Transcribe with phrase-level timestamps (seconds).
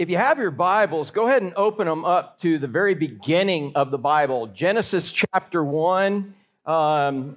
[0.00, 3.72] if you have your Bibles, go ahead and open them up to the very beginning
[3.74, 6.34] of the Bible, Genesis chapter 1.
[6.64, 7.36] Um,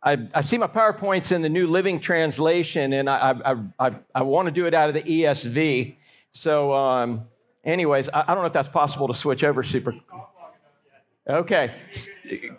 [0.00, 4.22] I, I, see my PowerPoints in the New Living Translation, and I, I, I, I
[4.22, 5.96] want to do it out of the ESV.
[6.30, 7.24] So, um,
[7.64, 9.92] anyways, I, I don't know if that's possible to switch over super.
[11.28, 11.74] Okay,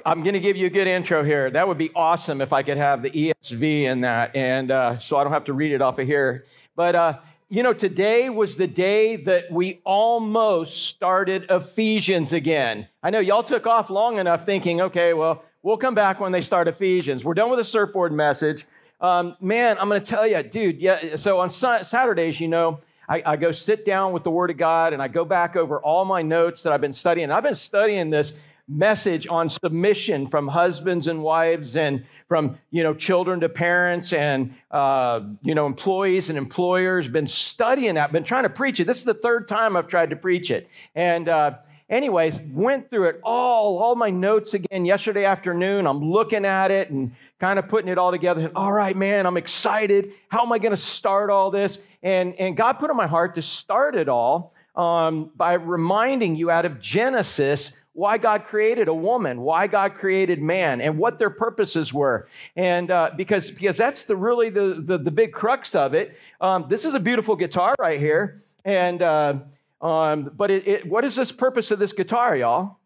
[0.06, 1.50] I'm going to give you a good intro here.
[1.50, 5.16] That would be awesome if I could have the ESV in that, and uh, so
[5.16, 6.44] I don't have to read it off of here.
[6.76, 7.20] But uh,
[7.50, 12.88] you know, today was the day that we almost started Ephesians again.
[13.04, 16.42] I know y'all took off long enough thinking, okay, well, we'll come back when they
[16.42, 17.24] start Ephesians.
[17.24, 18.66] We're done with the surfboard message.
[19.00, 20.82] Um, man, I'm going to tell you, dude.
[20.82, 21.18] Yeah.
[21.18, 24.94] So on Saturdays, you know, I, I, go sit down with the Word of God
[24.94, 27.30] and I go back over all my notes that I've been studying.
[27.30, 28.34] I've been studying this
[28.68, 34.54] message on submission from husbands and wives and from you know children to parents and
[34.72, 38.86] uh, you know employees and employers been studying that been trying to preach it.
[38.86, 40.68] This is the third time i've tried to preach it.
[40.96, 41.56] And uh,
[41.90, 45.86] anyways went through it all all my notes again yesterday afternoon.
[45.86, 48.52] I'm looking at it and kind of putting it all together.
[48.56, 50.14] All right man i'm excited.
[50.30, 51.78] How am i going to start all this?
[52.02, 56.50] And and god put on my heart to start it all um, by reminding you
[56.50, 61.30] out of genesis why God created a woman, why God created man, and what their
[61.30, 62.28] purposes were.
[62.58, 66.18] And uh, because, because that's the really the, the, the big crux of it.
[66.42, 68.42] Um, this is a beautiful guitar right here.
[68.66, 69.36] And, uh,
[69.82, 72.80] um, but it, it, what is this purpose of this guitar, y'all?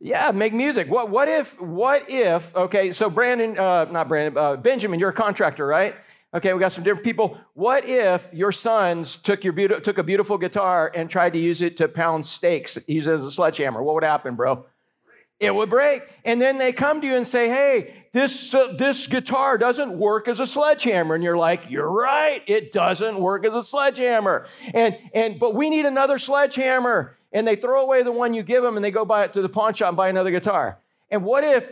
[0.00, 0.90] Yeah, make music.
[0.90, 5.14] What, what if, what if, okay, so Brandon, uh, not Brandon, uh, Benjamin, you're a
[5.14, 5.94] contractor, right?
[6.36, 7.38] Okay, we got some different people.
[7.54, 11.78] What if your sons took, your took a beautiful guitar and tried to use it
[11.78, 13.82] to pound steaks, use it as a sledgehammer?
[13.82, 14.66] What would happen, bro?
[15.40, 16.02] It would break.
[16.26, 20.28] And then they come to you and say, hey, this, uh, this guitar doesn't work
[20.28, 21.14] as a sledgehammer.
[21.14, 24.46] And you're like, you're right, it doesn't work as a sledgehammer.
[24.74, 27.16] And, and, but we need another sledgehammer.
[27.32, 29.40] And they throw away the one you give them and they go buy it to
[29.40, 30.80] the pawn shop and buy another guitar.
[31.10, 31.70] And what if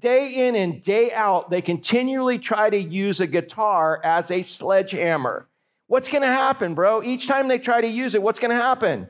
[0.00, 5.48] day in and day out they continually try to use a guitar as a sledgehammer?
[5.86, 7.02] What's going to happen, bro?
[7.02, 9.08] Each time they try to use it, what's going to happen?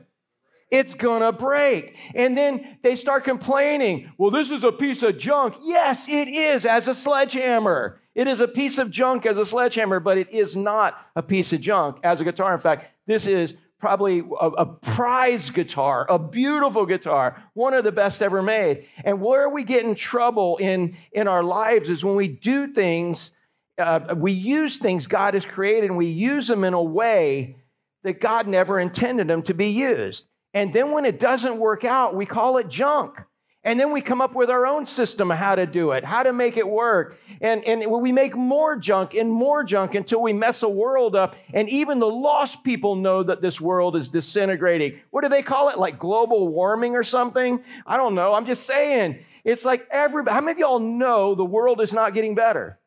[0.71, 1.95] It's going to break.
[2.15, 5.55] And then they start complaining, well, this is a piece of junk.
[5.61, 7.99] Yes, it is as a sledgehammer.
[8.15, 11.53] It is a piece of junk as a sledgehammer, but it is not a piece
[11.53, 12.53] of junk as a guitar.
[12.53, 17.91] In fact, this is probably a, a, prize guitar, a beautiful guitar, one of the
[17.91, 18.87] best ever made.
[19.03, 23.31] And where we get in trouble in, in our lives is when we do things,
[23.77, 27.57] uh, we use things God has created and we use them in a way
[28.03, 30.25] that God never intended them to be used.
[30.53, 33.19] And then when it doesn't work out, we call it junk.
[33.63, 36.23] And then we come up with our own system of how to do it, how
[36.23, 37.19] to make it work.
[37.41, 41.35] And, and we make more junk and more junk until we mess a world up.
[41.53, 44.99] And even the lost people know that this world is disintegrating.
[45.11, 45.77] What do they call it?
[45.77, 47.63] Like global warming or something?
[47.85, 48.33] I don't know.
[48.33, 49.23] I'm just saying.
[49.43, 52.79] It's like everybody, how many of y'all know the world is not getting better?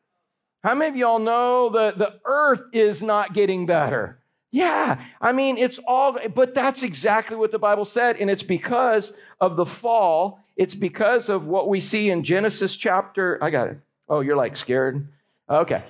[0.61, 4.19] How many of y'all know that the earth is not getting better?
[4.55, 8.15] Yeah, I mean, it's all, but that's exactly what the Bible said.
[8.15, 9.11] And it's because
[9.41, 10.39] of the fall.
[10.55, 13.37] It's because of what we see in Genesis chapter.
[13.43, 13.79] I got it.
[14.07, 15.09] Oh, you're like scared?
[15.49, 15.83] Okay.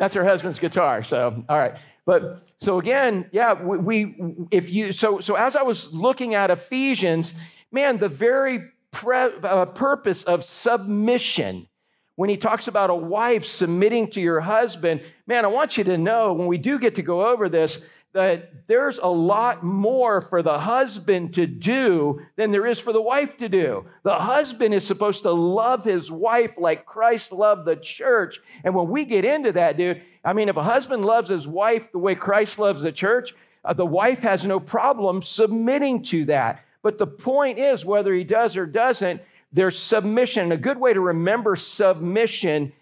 [0.00, 1.04] that's her husband's guitar.
[1.04, 1.74] So, all right.
[2.06, 4.16] But so again, yeah, we, we
[4.50, 7.34] if you, so, so as I was looking at Ephesians,
[7.70, 11.68] man, the very pre, uh, purpose of submission
[12.16, 15.98] when he talks about a wife submitting to your husband, man, I want you to
[15.98, 17.78] know when we do get to go over this,
[18.14, 23.02] that there's a lot more for the husband to do than there is for the
[23.02, 23.84] wife to do.
[24.04, 28.40] The husband is supposed to love his wife like Christ loved the church.
[28.64, 31.92] And when we get into that, dude, I mean, if a husband loves his wife
[31.92, 36.64] the way Christ loves the church, uh, the wife has no problem submitting to that.
[36.80, 39.20] But the point is, whether he does or doesn't,
[39.56, 40.52] there's submission.
[40.52, 42.72] A good way to remember submission,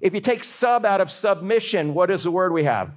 [0.00, 2.92] if you take sub out of submission, what is the word we have?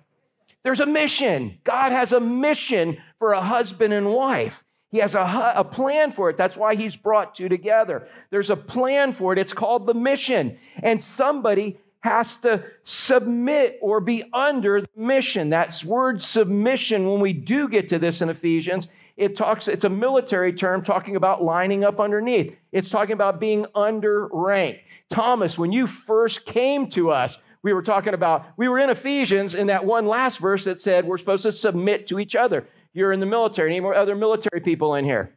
[0.64, 1.58] There's a mission.
[1.64, 4.64] God has a mission for a husband and wife.
[4.92, 6.38] He has a, a plan for it.
[6.38, 8.08] That's why he's brought two together.
[8.30, 9.40] There's a plan for it.
[9.40, 10.60] It's called the mission.
[10.82, 15.50] And somebody has to submit or be under the mission.
[15.50, 18.88] That's word submission, when we do get to this in Ephesians,
[19.18, 22.56] it talks, it's a military term talking about lining up underneath.
[22.72, 24.86] It's talking about being under rank.
[25.10, 29.56] Thomas, when you first came to us, we were talking about, we were in Ephesians
[29.56, 32.68] in that one last verse that said we're supposed to submit to each other.
[32.94, 33.72] You're in the military.
[33.72, 35.34] Any more other military people in here?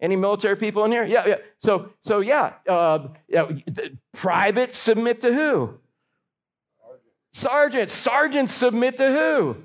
[0.00, 1.04] Any military people in here?
[1.04, 1.36] Yeah, yeah.
[1.62, 3.50] So, so yeah, uh, yeah
[4.76, 5.78] submit to who?
[7.32, 7.94] Sergeants.
[7.94, 9.56] Sergeants submit to who?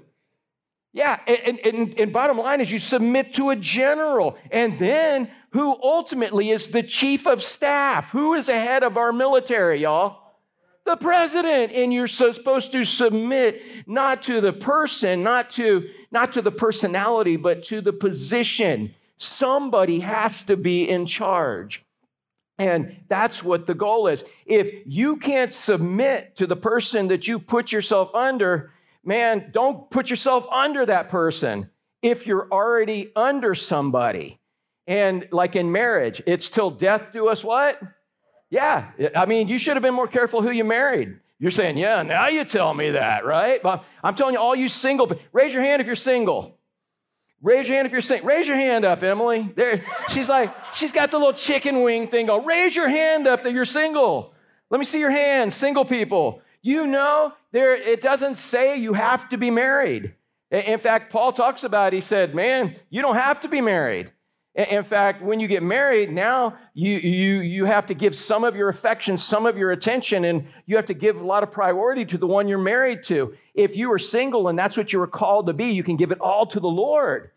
[0.97, 5.77] Yeah, and, and, and bottom line is you submit to a general, and then who
[5.83, 8.09] ultimately is the chief of staff?
[8.09, 10.33] Who is ahead of our military, y'all?
[10.87, 11.71] The president.
[11.71, 17.35] And you're supposed to submit not to the person, not to, not to the personality,
[17.35, 18.95] but to the position.
[19.17, 21.85] Somebody has to be in charge.
[22.57, 24.23] And that's what the goal is.
[24.47, 28.71] If you can't submit to the person that you put yourself under,
[29.07, 31.69] man, don't put yourself under that person
[32.01, 34.39] if you're already under somebody.
[34.85, 37.79] And like in marriage, it's till death do us what?
[38.49, 38.91] Yeah.
[39.15, 41.19] I mean, you should have been more careful who you married.
[41.39, 43.61] You're saying, yeah, now you tell me that, right?
[43.61, 46.57] But I'm telling you, all you single, raise your hand if you're single.
[47.41, 48.27] Raise your hand if you're single.
[48.27, 49.51] Raise your hand up, Emily.
[49.55, 52.45] There, she's like, she's got the little chicken wing thing going.
[52.45, 54.33] Raise your hand up that you're single.
[54.69, 56.41] Let me see your hand, single people.
[56.61, 60.13] You know, there it doesn't say you have to be married.
[60.51, 64.11] In fact, Paul talks about, he said, man, you don't have to be married.
[64.55, 68.55] In fact, when you get married, now you, you, you have to give some of
[68.55, 72.05] your affection, some of your attention, and you have to give a lot of priority
[72.05, 73.35] to the one you're married to.
[73.53, 76.11] If you are single and that's what you were called to be, you can give
[76.11, 77.29] it all to the Lord.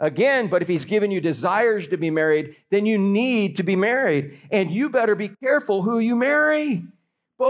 [0.00, 3.76] Again, but if he's given you desires to be married, then you need to be
[3.76, 4.40] married.
[4.50, 6.82] And you better be careful who you marry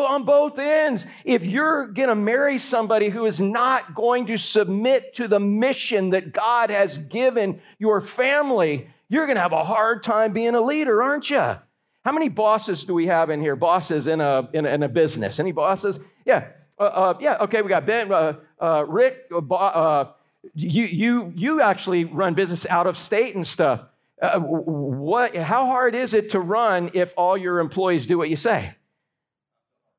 [0.02, 1.06] on both ends.
[1.25, 6.11] If you're going to marry somebody who is not going to submit to the mission
[6.11, 10.61] that God has given your family, you're going to have a hard time being a
[10.61, 11.56] leader, aren't you?
[12.05, 13.56] How many bosses do we have in here?
[13.56, 15.41] Bosses in a, in a, in a business?
[15.41, 15.99] Any bosses?
[16.26, 16.49] Yeah.
[16.79, 20.12] Uh, uh, yeah, okay, we got Ben, uh, uh Rick, uh, uh,
[20.55, 23.82] you, you, you actually run business out of state and stuff.
[24.20, 28.75] what, how hard is it to run if all your employees do what you say?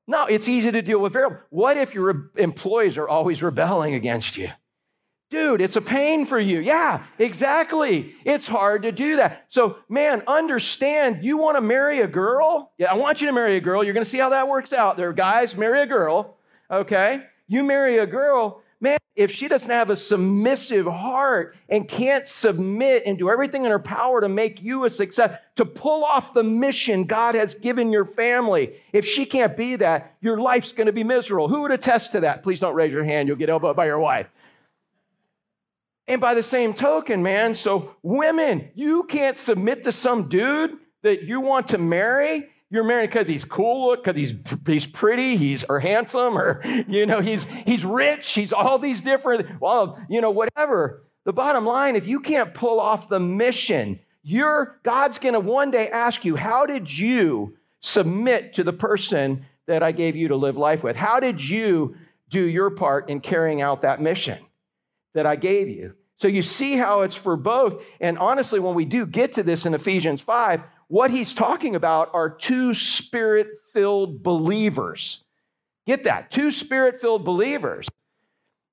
[0.07, 1.39] No, it's easy to deal with variable.
[1.49, 4.49] What if your employees are always rebelling against you?
[5.31, 6.59] Dude, it's a pain for you.
[6.59, 8.13] Yeah, exactly.
[8.23, 9.45] It's hard to do that.
[9.49, 12.71] So, man, understand you want to marry a girl?
[12.77, 13.83] Yeah, I want you to marry a girl.
[13.83, 14.97] You're going to see how that works out.
[14.97, 16.37] There guys, marry a girl,
[16.69, 17.23] okay?
[17.47, 23.03] You marry a girl, man, if she doesn't have a submissive heart and can't submit
[23.05, 26.43] and do everything in her power to make you a success, to pull off the
[26.43, 30.93] mission God has given your family, if she can't be that, your life's going to
[30.93, 31.47] be miserable.
[31.47, 32.43] Who would attest to that?
[32.43, 33.27] Please don't raise your hand.
[33.27, 34.27] You'll get elbowed by your wife.
[36.07, 41.23] And by the same token, man, so women, you can't submit to some dude that
[41.23, 42.49] you want to marry.
[42.71, 44.33] You're married because he's cool, because he's
[44.65, 49.61] he's pretty, he's or handsome, or you know, he's he's rich, he's all these different,
[49.61, 51.03] well, you know, whatever.
[51.25, 55.89] The bottom line, if you can't pull off the mission, you're God's gonna one day
[55.89, 60.57] ask you, how did you submit to the person that I gave you to live
[60.57, 60.95] life with?
[60.95, 61.95] How did you
[62.29, 64.39] do your part in carrying out that mission?
[65.15, 65.95] that I gave you.
[66.17, 67.81] So you see how it's for both.
[67.99, 72.09] And honestly, when we do get to this in Ephesians 5, what he's talking about
[72.13, 75.23] are two spirit filled believers.
[75.87, 76.31] Get that?
[76.31, 77.87] Two spirit filled believers.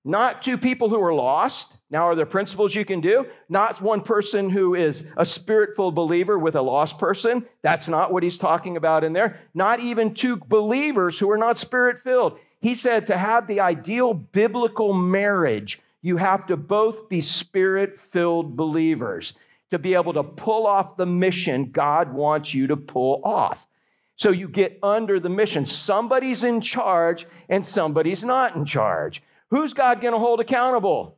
[0.04, 1.68] Not two people who are lost.
[1.88, 3.26] Now, are there principles you can do?
[3.48, 7.46] Not one person who is a spirit filled believer with a lost person.
[7.62, 9.38] That's not what he's talking about in there.
[9.54, 12.38] Not even two believers who are not spirit filled.
[12.60, 18.56] He said to have the ideal biblical marriage you have to both be spirit filled
[18.56, 19.34] believers
[19.72, 23.66] to be able to pull off the mission God wants you to pull off.
[24.16, 25.64] So you get under the mission.
[25.64, 29.22] Somebody's in charge and somebody's not in charge.
[29.48, 31.16] Who's God going to hold accountable?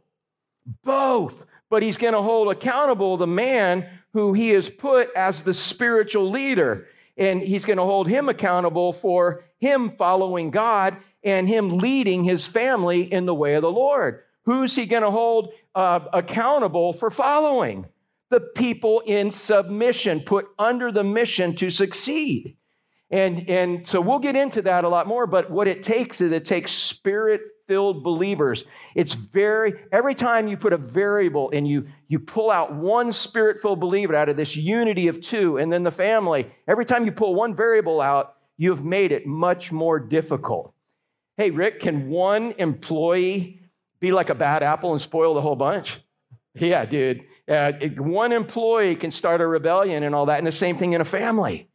[0.84, 1.44] Both.
[1.68, 6.30] But he's going to hold accountable the man who he has put as the spiritual
[6.30, 6.86] leader.
[7.16, 12.46] And he's going to hold him accountable for him following God and him leading his
[12.46, 14.22] family in the way of the Lord.
[14.44, 17.86] Who's he going to hold uh, accountable for following?
[18.34, 22.56] The people in submission, put under the mission to succeed.
[23.08, 26.32] And, and so we'll get into that a lot more, but what it takes is
[26.32, 28.64] it takes spirit filled believers.
[28.96, 33.62] It's very, every time you put a variable and you, you pull out one spirit
[33.62, 37.12] filled believer out of this unity of two and then the family, every time you
[37.12, 40.74] pull one variable out, you've made it much more difficult.
[41.36, 43.60] Hey, Rick, can one employee
[44.00, 46.00] be like a bad apple and spoil the whole bunch?
[46.56, 47.24] Yeah, dude.
[47.46, 51.00] Uh, one employee can start a rebellion and all that, and the same thing in
[51.00, 51.68] a family.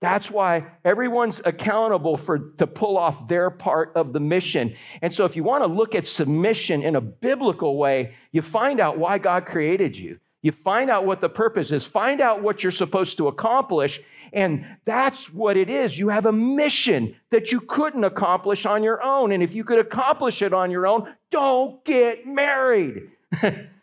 [0.00, 4.76] That's why everyone's accountable for to pull off their part of the mission.
[5.00, 8.80] And so if you want to look at submission in a biblical way, you find
[8.80, 10.20] out why God created you.
[10.42, 13.98] You find out what the purpose is, find out what you're supposed to accomplish,
[14.30, 15.98] and that's what it is.
[15.98, 19.32] You have a mission that you couldn't accomplish on your own.
[19.32, 23.08] And if you could accomplish it on your own, don't get married.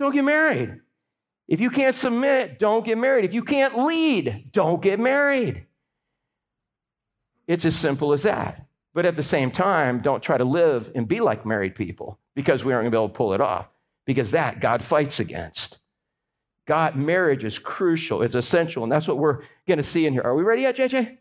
[0.00, 0.80] don't get married.
[1.46, 3.24] If you can't submit, don't get married.
[3.24, 5.66] If you can't lead, don't get married.
[7.46, 8.66] It's as simple as that.
[8.94, 12.64] But at the same time, don't try to live and be like married people because
[12.64, 13.66] we aren't going to be able to pull it off.
[14.06, 15.78] Because that God fights against.
[16.66, 20.22] God, marriage is crucial, it's essential, and that's what we're going to see in here.
[20.22, 21.18] Are we ready yet, JJ?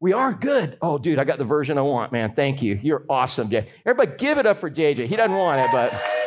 [0.00, 0.78] We are good.
[0.82, 2.34] Oh, dude, I got the version I want, man.
[2.34, 2.78] Thank you.
[2.82, 3.68] You're awesome, JJ.
[3.86, 5.06] Everybody give it up for JJ.
[5.06, 6.17] He doesn't want it, but.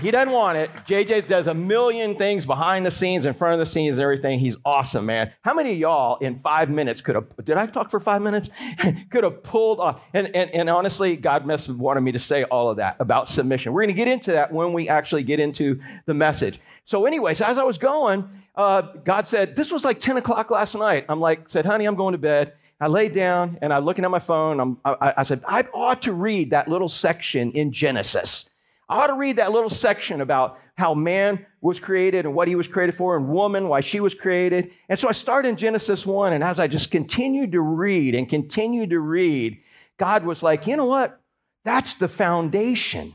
[0.00, 0.70] He doesn't want it.
[0.86, 4.38] JJ does a million things behind the scenes, in front of the scenes, everything.
[4.38, 5.32] He's awesome, man.
[5.42, 8.48] How many of y'all in five minutes could have, did I talk for five minutes?
[9.10, 10.00] could have pulled off.
[10.14, 13.28] And, and, and honestly, God must have wanted me to say all of that about
[13.28, 13.72] submission.
[13.72, 16.60] We're going to get into that when we actually get into the message.
[16.84, 20.76] So, anyways, as I was going, uh, God said, this was like 10 o'clock last
[20.76, 21.06] night.
[21.08, 22.52] I'm like, said, honey, I'm going to bed.
[22.80, 24.76] I laid down and I'm looking at my phone.
[24.84, 28.48] I, I said, I ought to read that little section in Genesis.
[28.88, 32.54] I ought to read that little section about how man was created and what he
[32.54, 34.70] was created for, and woman, why she was created.
[34.88, 38.28] And so I started in Genesis 1, and as I just continued to read and
[38.28, 39.58] continued to read,
[39.98, 41.20] God was like, you know what?
[41.64, 43.14] That's the foundation.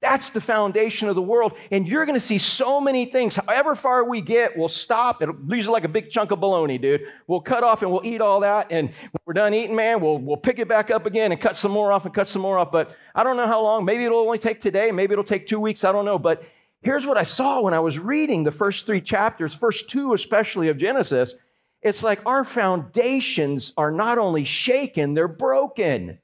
[0.00, 1.54] That's the foundation of the world.
[1.72, 3.34] And you're going to see so many things.
[3.34, 5.22] However far we get, we'll stop.
[5.22, 7.02] It'll usually like a big chunk of bologna, dude.
[7.26, 8.68] We'll cut off and we'll eat all that.
[8.70, 11.56] And when we're done eating, man, we'll, we'll pick it back up again and cut
[11.56, 12.70] some more off and cut some more off.
[12.70, 13.84] But I don't know how long.
[13.84, 14.92] Maybe it'll only take today.
[14.92, 15.82] Maybe it'll take two weeks.
[15.82, 16.18] I don't know.
[16.18, 16.44] But
[16.80, 20.68] here's what I saw when I was reading the first three chapters, first two especially
[20.68, 21.34] of Genesis.
[21.82, 26.18] It's like our foundations are not only shaken, they're broken.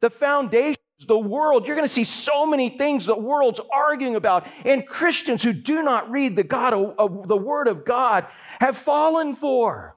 [0.00, 4.46] The foundation the world, you're going to see so many things the world's arguing about.
[4.64, 8.26] And Christians who do not read the God, of, the Word of God,
[8.60, 9.96] have fallen for.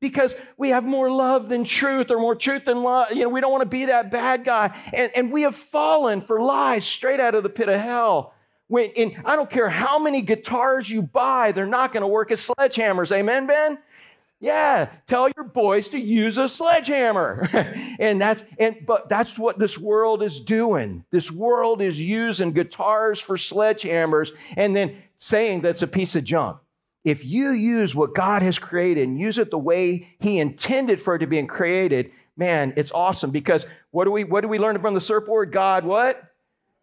[0.00, 3.10] Because we have more love than truth, or more truth than love.
[3.12, 4.76] You know, we don't want to be that bad guy.
[4.92, 8.34] And, and we have fallen for lies straight out of the pit of hell.
[8.66, 12.30] When, and I don't care how many guitars you buy, they're not going to work
[12.30, 13.12] as sledgehammers.
[13.12, 13.78] Amen, Ben?
[14.44, 17.48] Yeah, tell your boys to use a sledgehammer.
[17.98, 21.02] and that's and but that's what this world is doing.
[21.10, 26.58] This world is using guitars for sledgehammers and then saying that's a piece of junk.
[27.04, 31.14] If you use what God has created and use it the way he intended for
[31.14, 34.78] it to be created, man, it's awesome because what do we what do we learn
[34.78, 35.52] from the surfboard?
[35.52, 36.22] God what?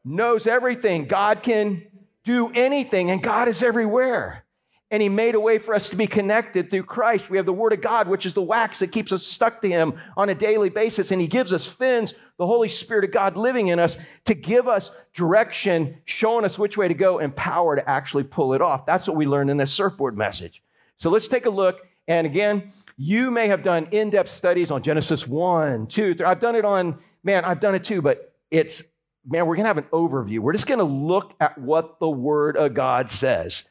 [0.04, 1.06] Knows everything.
[1.06, 1.84] God can
[2.24, 4.46] do anything and God is everywhere
[4.92, 7.30] and he made a way for us to be connected through Christ.
[7.30, 9.70] We have the Word of God, which is the wax that keeps us stuck to
[9.70, 11.12] him on a daily basis.
[11.12, 14.68] And he gives us fins, the Holy Spirit of God living in us to give
[14.68, 18.86] us direction, showing us which way to go, and power to actually pull it off.
[18.86, 20.62] That's what we learned in this surfboard message.
[20.98, 21.80] So let's take a look.
[22.10, 26.26] And again, you may have done in depth studies on Genesis 1, 2, 3.
[26.26, 28.84] I've done it on, man, I've done it too, but it's,
[29.26, 30.40] man, we're going to have an overview.
[30.40, 33.64] We're just going to look at what the Word of God says.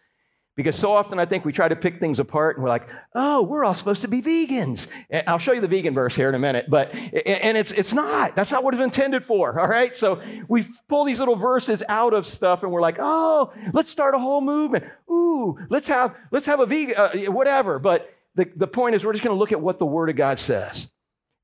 [0.57, 3.42] Because so often I think we try to pick things apart and we're like, oh,
[3.42, 4.88] we're all supposed to be vegans.
[5.09, 7.92] And I'll show you the vegan verse here in a minute, but, and it's, it's
[7.92, 8.37] not.
[8.37, 9.95] That's not what it's intended for, all right?
[9.97, 14.14] So we pull these little verses out of stuff and we're like, oh, let's start
[14.14, 14.85] a whole movement.
[15.09, 17.78] Ooh, let's have, let's have a vegan, uh, whatever.
[17.78, 20.16] But the, the point is, we're just going to look at what the Word of
[20.16, 20.88] God says.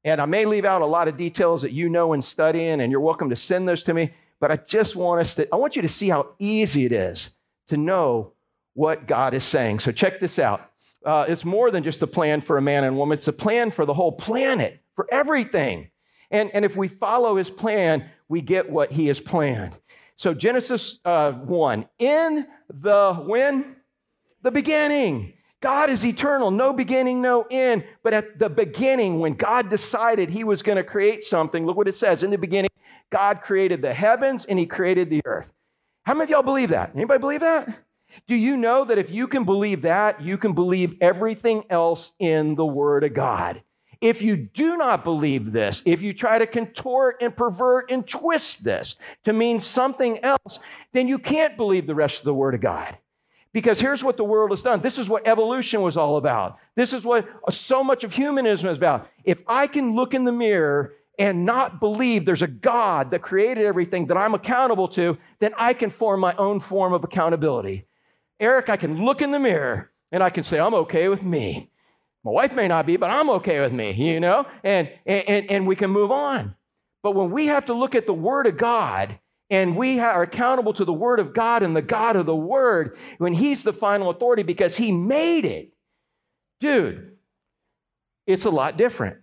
[0.04, 2.80] And I may leave out a lot of details that you know and study in
[2.80, 4.12] and you're welcome to send those to me.
[4.38, 7.30] But I just want us to, I want you to see how easy it is
[7.68, 8.32] to know
[8.76, 9.80] what God is saying.
[9.80, 10.70] So check this out.
[11.04, 13.70] Uh, it's more than just a plan for a man and woman, it's a plan
[13.70, 15.90] for the whole planet, for everything.
[16.30, 19.78] And, and if we follow his plan, we get what he has planned.
[20.16, 23.76] So Genesis uh, 1, in the when?
[24.42, 25.32] The beginning.
[25.62, 27.84] God is eternal, no beginning, no end.
[28.02, 31.88] But at the beginning, when God decided he was going to create something, look what
[31.88, 32.22] it says.
[32.22, 32.70] In the beginning,
[33.10, 35.50] God created the heavens and he created the earth.
[36.02, 36.92] How many of y'all believe that?
[36.94, 37.85] Anybody believe that?
[38.26, 42.54] Do you know that if you can believe that, you can believe everything else in
[42.54, 43.62] the Word of God?
[44.00, 48.62] If you do not believe this, if you try to contort and pervert and twist
[48.62, 48.94] this
[49.24, 50.58] to mean something else,
[50.92, 52.98] then you can't believe the rest of the Word of God.
[53.52, 54.82] Because here's what the world has done.
[54.82, 56.58] This is what evolution was all about.
[56.74, 59.08] This is what so much of humanism is about.
[59.24, 63.64] If I can look in the mirror and not believe there's a God that created
[63.64, 67.86] everything that I'm accountable to, then I can form my own form of accountability.
[68.38, 71.70] Eric, I can look in the mirror and I can say, I'm okay with me.
[72.24, 74.46] My wife may not be, but I'm okay with me, you know?
[74.64, 76.56] And, and, and we can move on.
[77.02, 80.74] But when we have to look at the Word of God and we are accountable
[80.74, 84.10] to the Word of God and the God of the Word, when He's the final
[84.10, 85.72] authority because He made it,
[86.60, 87.12] dude,
[88.26, 89.18] it's a lot different.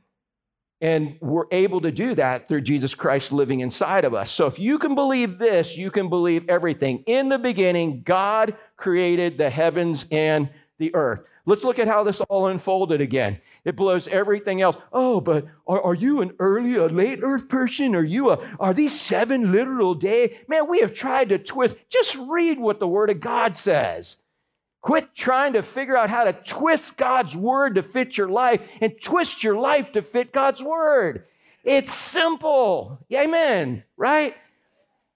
[0.84, 4.30] And we're able to do that through Jesus Christ living inside of us.
[4.30, 7.06] So if you can believe this, you can believe everything.
[7.08, 10.50] In the beginning, God created the heavens and
[10.80, 11.22] the earth.
[11.46, 13.40] Let's look at how this all unfolded again.
[13.64, 14.76] It blows everything else.
[14.92, 17.96] Oh, but are, are you an early or late earth person?
[17.96, 20.36] Are you a, are these seven literal days?
[20.50, 21.76] Man, we have tried to twist.
[21.88, 24.18] Just read what the word of God says.
[24.84, 28.94] Quit trying to figure out how to twist God's word to fit your life and
[29.02, 31.26] twist your life to fit God's word.
[31.64, 33.00] It's simple.
[33.12, 33.84] Amen.
[33.98, 34.36] Right?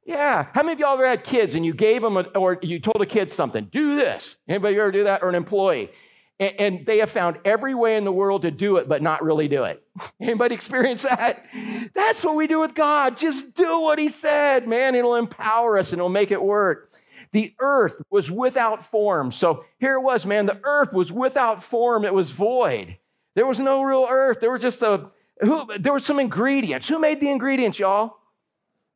[0.05, 0.47] Yeah.
[0.53, 3.01] How many of y'all ever had kids and you gave them a, or you told
[3.01, 3.65] a kid something?
[3.71, 4.37] Do this.
[4.47, 5.21] Anybody ever do that?
[5.21, 5.91] Or an employee?
[6.39, 9.23] and, and they have found every way in the world to do it, but not
[9.23, 9.83] really do it.
[10.21, 11.45] Anybody experience that?
[11.93, 13.17] That's what we do with God.
[13.17, 14.95] Just do what He said, man.
[14.95, 16.89] It'll empower us and it'll make it work.
[17.31, 19.31] The earth was without form.
[19.31, 20.45] So here it was, man.
[20.45, 22.05] The earth was without form.
[22.05, 22.97] It was void.
[23.35, 24.39] There was no real earth.
[24.39, 26.87] There was just a, who, there were some ingredients.
[26.87, 28.16] Who made the ingredients, y'all?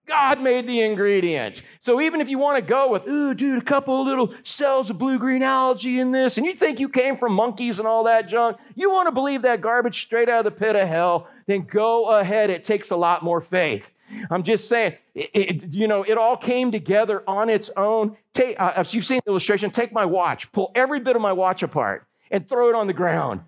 [0.07, 1.61] God made the ingredients.
[1.81, 4.97] So even if you want to go with, ooh, dude, a couple little cells of
[4.97, 8.27] blue green algae in this, and you think you came from monkeys and all that
[8.27, 11.61] junk, you want to believe that garbage straight out of the pit of hell, then
[11.61, 12.49] go ahead.
[12.49, 13.91] It takes a lot more faith.
[14.29, 18.17] I'm just saying, it, it, you know, it all came together on its own.
[18.33, 21.63] Take, uh, you've seen the illustration, take my watch, pull every bit of my watch
[21.63, 23.41] apart, and throw it on the ground.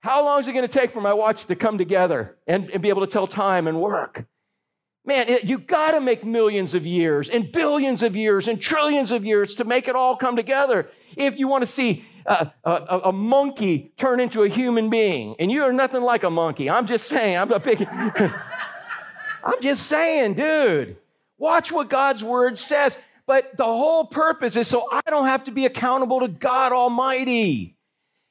[0.00, 2.82] How long is it going to take for my watch to come together and, and
[2.82, 4.26] be able to tell time and work?
[5.06, 9.22] Man, you got to make millions of years and billions of years and trillions of
[9.22, 10.88] years to make it all come together.
[11.14, 15.36] If you want to see uh, a, a, a monkey turn into a human being,
[15.38, 17.86] and you are nothing like a monkey, I'm just saying, I'm, picking,
[19.44, 20.96] I'm just saying, dude,
[21.36, 22.96] watch what God's word says.
[23.26, 27.73] But the whole purpose is so I don't have to be accountable to God Almighty.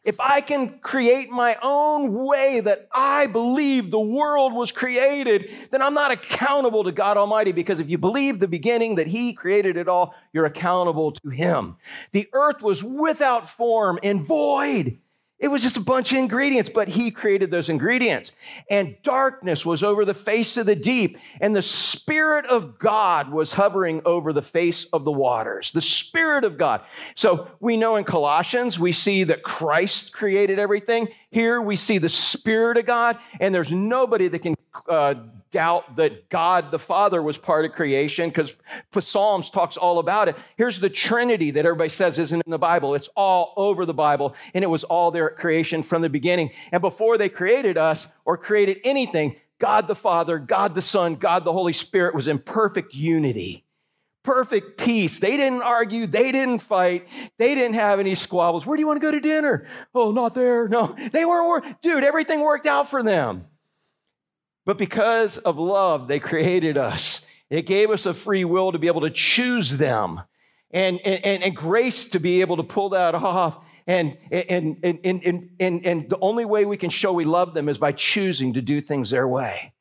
[0.03, 5.81] If I can create my own way that I believe the world was created, then
[5.81, 9.77] I'm not accountable to God Almighty because if you believe the beginning that He created
[9.77, 11.77] it all, you're accountable to Him.
[12.11, 14.99] The earth was without form and void.
[15.43, 18.31] It was just a bunch of ingredients, but he created those ingredients.
[18.69, 23.51] And darkness was over the face of the deep, and the Spirit of God was
[23.51, 25.73] hovering over the face of the waters.
[25.73, 26.79] The Spirit of God.
[27.15, 31.09] So we know in Colossians, we see that Christ created everything.
[31.29, 34.55] Here we see the Spirit of God, and there's nobody that can
[34.87, 35.15] uh,
[35.51, 38.55] doubt that God the Father was part of creation because
[38.99, 40.35] Psalms talks all about it.
[40.57, 42.95] Here's the Trinity that everybody says isn't in the Bible.
[42.95, 46.51] It's all over the Bible, and it was all there at creation from the beginning.
[46.71, 51.45] And before they created us or created anything, God the Father, God the Son, God
[51.45, 53.63] the Holy Spirit was in perfect unity.
[54.23, 55.19] Perfect peace.
[55.19, 56.07] They didn't argue.
[56.07, 57.07] They didn't fight.
[57.37, 58.65] They didn't have any squabbles.
[58.65, 59.67] Where do you want to go to dinner?
[59.93, 60.69] Oh, not there.
[60.69, 61.81] No, they weren't.
[61.81, 63.45] Dude, everything worked out for them.
[64.65, 67.21] But because of love, they created us.
[67.49, 70.21] It gave us a free will to be able to choose them
[70.71, 73.59] and, and, and grace to be able to pull that off.
[73.85, 77.67] And, and, and, and, and, and the only way we can show we love them
[77.67, 79.73] is by choosing to do things their way.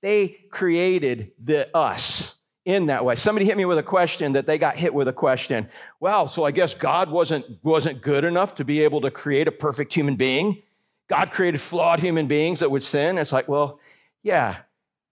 [0.00, 3.16] They created the us in that way.
[3.16, 5.68] Somebody hit me with a question that they got hit with a question.
[6.00, 9.52] Well, so I guess God wasn't, wasn't good enough to be able to create a
[9.52, 10.62] perfect human being.
[11.08, 13.18] God created flawed human beings that would sin.
[13.18, 13.80] It's like, well,
[14.22, 14.58] yeah,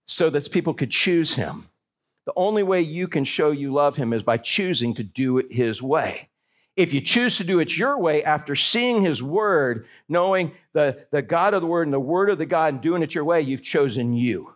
[0.05, 1.67] so that people could choose him.
[2.25, 5.51] The only way you can show you love him is by choosing to do it
[5.51, 6.29] his way.
[6.75, 11.21] If you choose to do it your way after seeing his word, knowing the, the
[11.21, 13.41] God of the word and the word of the God and doing it your way,
[13.41, 14.53] you've chosen you.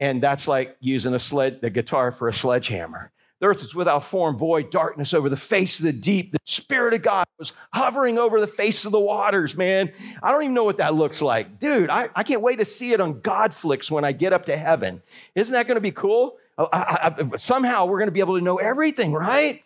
[0.00, 3.12] And that's like using a sled, the guitar for a sledgehammer.
[3.42, 6.30] The earth was without form, void, darkness over the face of the deep.
[6.30, 9.92] The Spirit of God was hovering over the face of the waters, man.
[10.22, 11.58] I don't even know what that looks like.
[11.58, 14.56] Dude, I, I can't wait to see it on Godflix when I get up to
[14.56, 15.02] heaven.
[15.34, 16.36] Isn't that going to be cool?
[16.56, 19.60] Oh, I, I, I, somehow we're going to be able to know everything, right?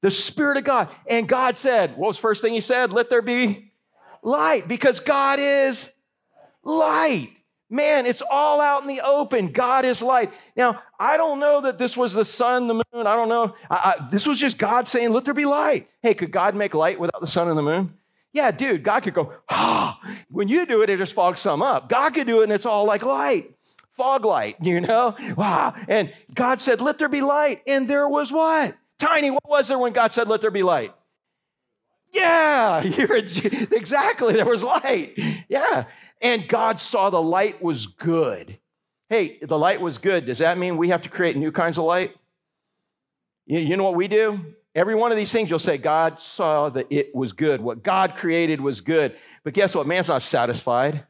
[0.00, 0.88] The Spirit of God.
[1.06, 2.94] And God said, what was the first thing He said?
[2.94, 3.72] Let there be
[4.22, 5.90] light, because God is
[6.64, 7.32] light.
[7.70, 9.48] Man, it's all out in the open.
[9.48, 10.32] God is light.
[10.56, 13.06] Now, I don't know that this was the sun, the moon.
[13.06, 13.54] I don't know.
[13.70, 15.88] I, I, this was just God saying, let there be light.
[16.02, 17.92] Hey, could God make light without the sun and the moon?
[18.32, 20.00] Yeah, dude, God could go, ah.
[20.02, 20.14] Oh.
[20.30, 21.88] When you do it, it just fogs some up.
[21.88, 23.54] God could do it and it's all like light,
[23.96, 25.14] fog light, you know?
[25.36, 25.74] Wow.
[25.88, 27.62] And God said, let there be light.
[27.66, 28.76] And there was what?
[28.98, 30.94] Tiny, what was there when God said, let there be light?
[32.12, 34.34] Yeah, you're exactly.
[34.34, 35.18] There was light.
[35.48, 35.84] Yeah.
[36.20, 38.58] And God saw the light was good.
[39.08, 40.26] Hey, the light was good.
[40.26, 42.14] Does that mean we have to create new kinds of light?
[43.46, 44.54] You know what we do?
[44.74, 47.60] Every one of these things you'll say, God saw that it was good.
[47.60, 49.16] What God created was good.
[49.42, 49.86] But guess what?
[49.86, 51.04] Man's not satisfied.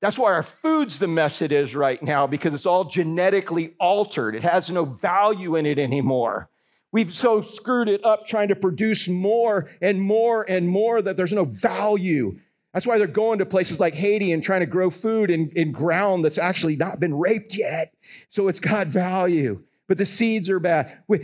[0.00, 4.34] That's why our food's the mess it is right now because it's all genetically altered.
[4.34, 6.50] It has no value in it anymore.
[6.92, 11.32] We've so screwed it up trying to produce more and more and more that there's
[11.32, 12.38] no value.
[12.74, 15.70] That's why they're going to places like Haiti and trying to grow food in, in
[15.70, 17.94] ground that's actually not been raped yet.
[18.30, 19.62] So it's got value.
[19.86, 20.98] But the seeds are bad.
[21.06, 21.22] When,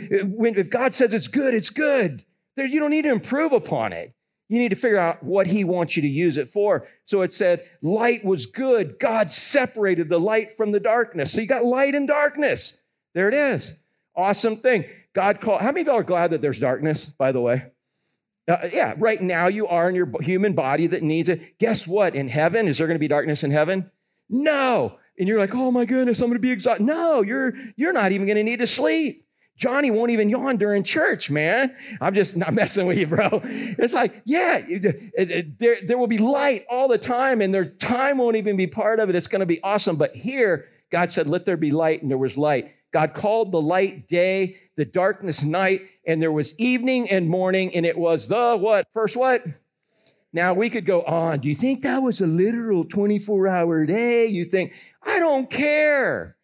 [0.57, 2.25] if God says it's good, it's good.
[2.57, 4.15] There, you don't need to improve upon it.
[4.49, 6.87] You need to figure out what he wants you to use it for.
[7.05, 8.99] So it said, light was good.
[8.99, 11.33] God separated the light from the darkness.
[11.33, 12.79] So you got light and darkness.
[13.15, 13.77] There it is.
[14.15, 14.85] Awesome thing.
[15.15, 15.63] God called.
[15.63, 17.65] How many of y'all are glad that there's darkness, by the way?
[18.49, 21.59] Uh, yeah, right now you are in your human body that needs it.
[21.59, 22.15] Guess what?
[22.15, 23.91] In heaven, is there going to be darkness in heaven?
[24.29, 24.97] No.
[25.19, 26.85] And you're like, oh my goodness, I'm going to be exhausted.
[26.85, 29.27] No, you're you're not even going to need to sleep.
[29.61, 31.77] Johnny won't even yawn during church, man.
[32.01, 33.43] I'm just not messing with you, bro.
[33.45, 37.67] It's like, yeah, it, it, there, there will be light all the time, and their
[37.67, 39.15] time won't even be part of it.
[39.15, 39.97] It's going to be awesome.
[39.97, 42.73] But here, God said, let there be light, and there was light.
[42.93, 47.87] God called the light day, the darkness night, and there was evening and morning, and
[47.87, 48.87] it was the what?
[48.93, 49.45] First what?
[50.33, 51.41] Now we could go on.
[51.41, 54.27] Do you think that was a literal 24 hour day?
[54.27, 54.73] You think,
[55.03, 56.37] I don't care.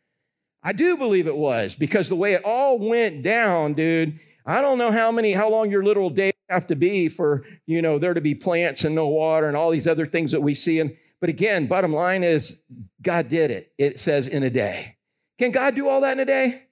[0.63, 4.79] I do believe it was because the way it all went down, dude, I don't
[4.79, 8.15] know how many, how long your literal day have to be for, you know, there
[8.15, 10.81] to be plants and no water and all these other things that we see.
[10.81, 12.61] And, but again, bottom line is
[13.03, 13.73] God did it.
[13.79, 14.96] It says in a day.
[15.39, 16.63] Can God do all that in a day?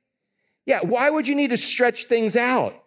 [0.66, 0.80] Yeah.
[0.80, 2.84] Why would you need to stretch things out?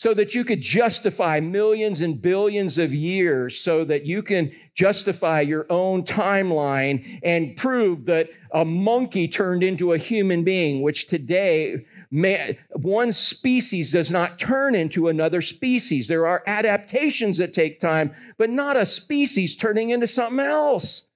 [0.00, 5.42] so that you could justify millions and billions of years, so that you can justify
[5.42, 11.84] your own timeline and prove that a monkey turned into a human being, which today,
[12.10, 16.08] man, one species does not turn into another species.
[16.08, 21.08] There are adaptations that take time, but not a species turning into something else.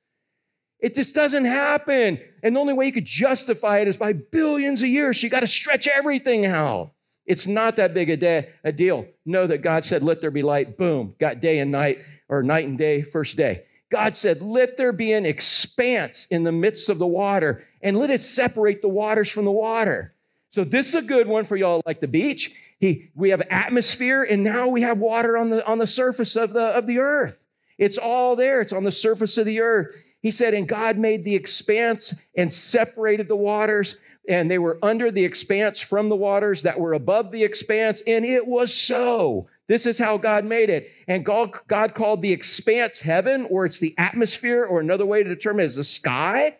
[0.84, 2.20] It just doesn't happen.
[2.42, 5.22] And the only way you could justify it is by billions of years.
[5.22, 6.92] You got to stretch everything out.
[7.24, 9.06] It's not that big a, day, a deal.
[9.24, 10.76] Know that God said, let there be light.
[10.76, 11.14] Boom.
[11.18, 13.64] Got day and night, or night and day, first day.
[13.90, 18.10] God said, let there be an expanse in the midst of the water, and let
[18.10, 20.12] it separate the waters from the water.
[20.50, 22.52] So this is a good one for y'all like the beach.
[22.78, 26.52] He, we have atmosphere, and now we have water on the, on the surface of
[26.52, 27.40] the, of the earth.
[27.78, 28.60] It's all there.
[28.60, 29.96] It's on the surface of the earth.
[30.24, 33.96] He said, and God made the expanse and separated the waters
[34.28, 38.24] and they were under the expanse from the waters that were above the expanse, and
[38.24, 39.48] it was so.
[39.66, 40.88] This is how God made it.
[41.08, 45.28] And God, God called the expanse heaven, or it's the atmosphere, or another way to
[45.28, 46.56] determine is the sky.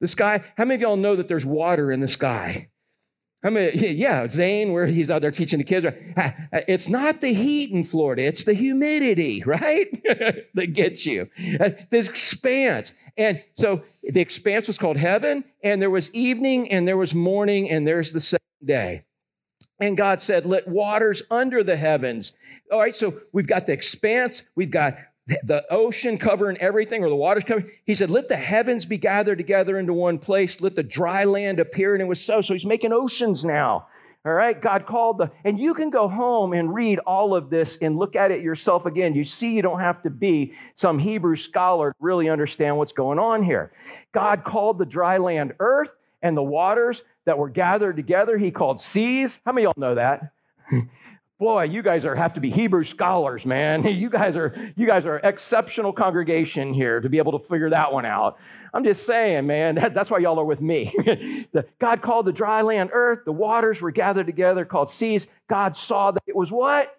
[0.00, 0.42] The sky.
[0.56, 2.68] How many of y'all know that there's water in the sky?
[3.44, 5.86] I mean, yeah, Zane, where he's out there teaching the kids,
[6.68, 9.88] it's not the heat in Florida, it's the humidity, right?
[10.54, 11.28] that gets you.
[11.60, 12.92] Uh, this expanse.
[13.16, 17.70] And so the expanse was called heaven, and there was evening, and there was morning,
[17.70, 19.04] and there's the second day.
[19.80, 22.32] And God said, Let waters under the heavens.
[22.70, 24.96] All right, so we've got the expanse, we've got
[25.26, 27.70] the ocean covering everything or the waters covering.
[27.84, 30.60] He said, Let the heavens be gathered together into one place.
[30.60, 31.94] Let the dry land appear.
[31.94, 32.40] And it was so.
[32.40, 33.86] So he's making oceans now.
[34.24, 34.60] All right.
[34.60, 38.14] God called the, and you can go home and read all of this and look
[38.14, 39.14] at it yourself again.
[39.14, 43.18] You see, you don't have to be some Hebrew scholar to really understand what's going
[43.18, 43.72] on here.
[44.12, 48.80] God called the dry land earth and the waters that were gathered together, he called
[48.80, 49.40] seas.
[49.44, 50.32] How many of y'all know that?
[51.42, 53.82] boy you guys are have to be hebrew scholars man.
[54.02, 57.92] You guys are you guys are exceptional congregation here to be able to figure that
[57.92, 58.38] one out.
[58.72, 60.92] I'm just saying man that, that's why y'all are with me.
[61.52, 63.24] The, god called the dry land earth.
[63.24, 65.26] The waters were gathered together called seas.
[65.48, 66.96] God saw that it was what?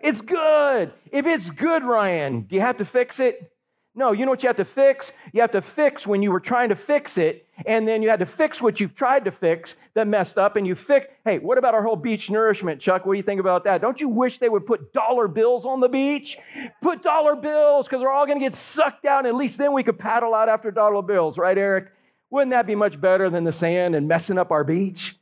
[0.00, 0.92] It's good.
[1.12, 3.52] If it's good ryan do you have to fix it?
[3.94, 5.12] No, you know what you have to fix?
[5.32, 8.20] You have to fix when you were trying to fix it, and then you had
[8.20, 11.06] to fix what you've tried to fix that messed up, and you fix.
[11.24, 13.06] Hey, what about our whole beach nourishment, Chuck?
[13.06, 13.80] What do you think about that?
[13.80, 16.36] Don't you wish they would put dollar bills on the beach?
[16.82, 19.72] Put dollar bills, because they're all going to get sucked out, and at least then
[19.72, 21.92] we could paddle out after dollar bills, right, Eric?
[22.30, 25.16] Wouldn't that be much better than the sand and messing up our beach?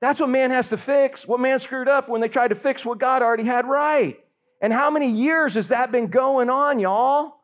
[0.00, 1.26] That's what man has to fix.
[1.26, 4.18] What man screwed up when they tried to fix what God already had right.
[4.60, 7.36] And how many years has that been going on, y'all?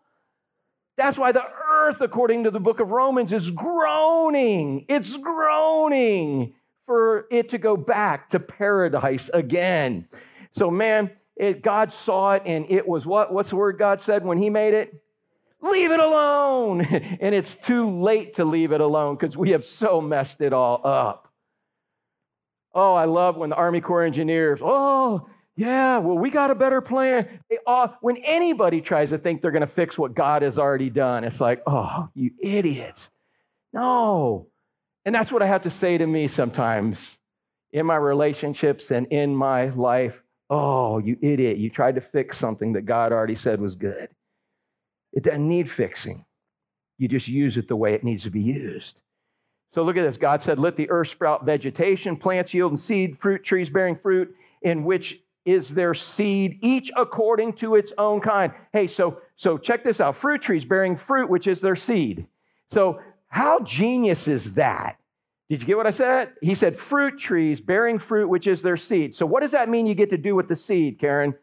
[0.96, 1.44] That's why the
[1.90, 4.84] earth, according to the book of Romans, is groaning.
[4.88, 6.54] It's groaning
[6.86, 10.06] for it to go back to paradise again.
[10.52, 13.32] So, man, it, God saw it and it was what?
[13.32, 15.02] What's the word God said when He made it?
[15.60, 16.80] Leave it alone.
[17.20, 20.80] and it's too late to leave it alone because we have so messed it all
[20.86, 21.32] up.
[22.72, 25.28] Oh, I love when the Army Corps engineers, oh,
[25.60, 27.28] Yeah, well, we got a better plan.
[27.50, 27.58] They,
[28.00, 31.38] when anybody tries to think they're going to fix what God has already done, it's
[31.38, 33.10] like, oh, you idiots.
[33.70, 34.46] No.
[35.04, 37.18] And that's what I have to say to me sometimes
[37.72, 40.22] in my relationships and in my life.
[40.48, 41.58] Oh, you idiot.
[41.58, 44.08] You tried to fix something that God already said was good.
[45.12, 46.24] It doesn't need fixing.
[46.96, 49.02] You just use it the way it needs to be used.
[49.74, 50.16] So look at this.
[50.16, 54.84] God said, Let the earth sprout vegetation, plants yielding seed, fruit trees bearing fruit, in
[54.84, 58.52] which is their seed, each according to its own kind.
[58.72, 62.26] Hey, so, so check this out fruit trees bearing fruit, which is their seed.
[62.70, 64.98] So, how genius is that?
[65.48, 66.32] Did you get what I said?
[66.40, 69.14] He said, fruit trees bearing fruit, which is their seed.
[69.14, 71.34] So, what does that mean you get to do with the seed, Karen?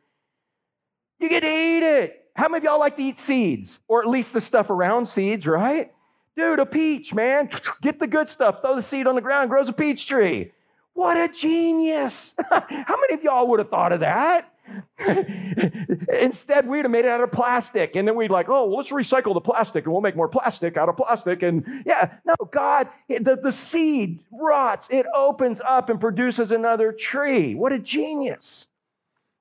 [1.19, 2.25] You get to eat it.
[2.35, 3.79] How many of y'all like to eat seeds?
[3.87, 5.91] Or at least the stuff around seeds, right?
[6.35, 7.49] Dude, a peach, man.
[7.81, 8.61] Get the good stuff.
[8.61, 10.51] Throw the seed on the ground, grows a peach tree.
[10.97, 12.35] What a genius.
[12.49, 14.51] How many of y'all would have thought of that?
[16.19, 17.95] Instead, we'd have made it out of plastic.
[17.95, 20.75] And then we'd like, oh, well, let's recycle the plastic and we'll make more plastic
[20.75, 21.43] out of plastic.
[21.43, 27.53] And yeah, no, God, the, the seed rots, it opens up and produces another tree.
[27.53, 28.65] What a genius.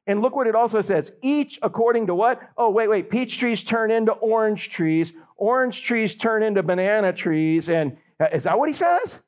[0.06, 2.42] And look what it also says each according to what?
[2.58, 3.08] Oh, wait, wait.
[3.08, 7.70] Peach trees turn into orange trees, orange trees turn into banana trees.
[7.70, 9.22] And uh, is that what he says?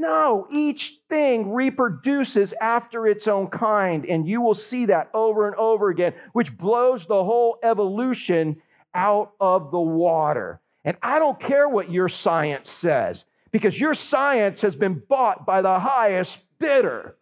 [0.00, 4.06] No, each thing reproduces after its own kind.
[4.06, 8.62] And you will see that over and over again, which blows the whole evolution
[8.94, 10.60] out of the water.
[10.84, 15.62] And I don't care what your science says, because your science has been bought by
[15.62, 17.16] the highest bidder.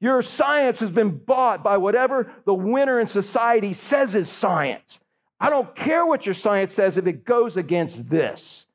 [0.00, 5.00] Your science has been bought by whatever the winner in society says is science.
[5.40, 8.68] I don't care what your science says if it goes against this.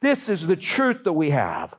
[0.00, 1.78] This is the truth that we have.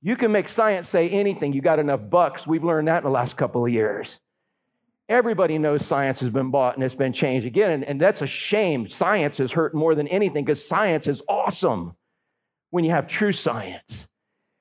[0.00, 1.52] You can make science say anything.
[1.52, 2.46] You got enough bucks.
[2.46, 4.20] We've learned that in the last couple of years.
[5.08, 7.72] Everybody knows science has been bought and it's been changed again.
[7.72, 8.88] And, and that's a shame.
[8.88, 11.96] Science has hurt more than anything because science is awesome
[12.70, 14.08] when you have true science.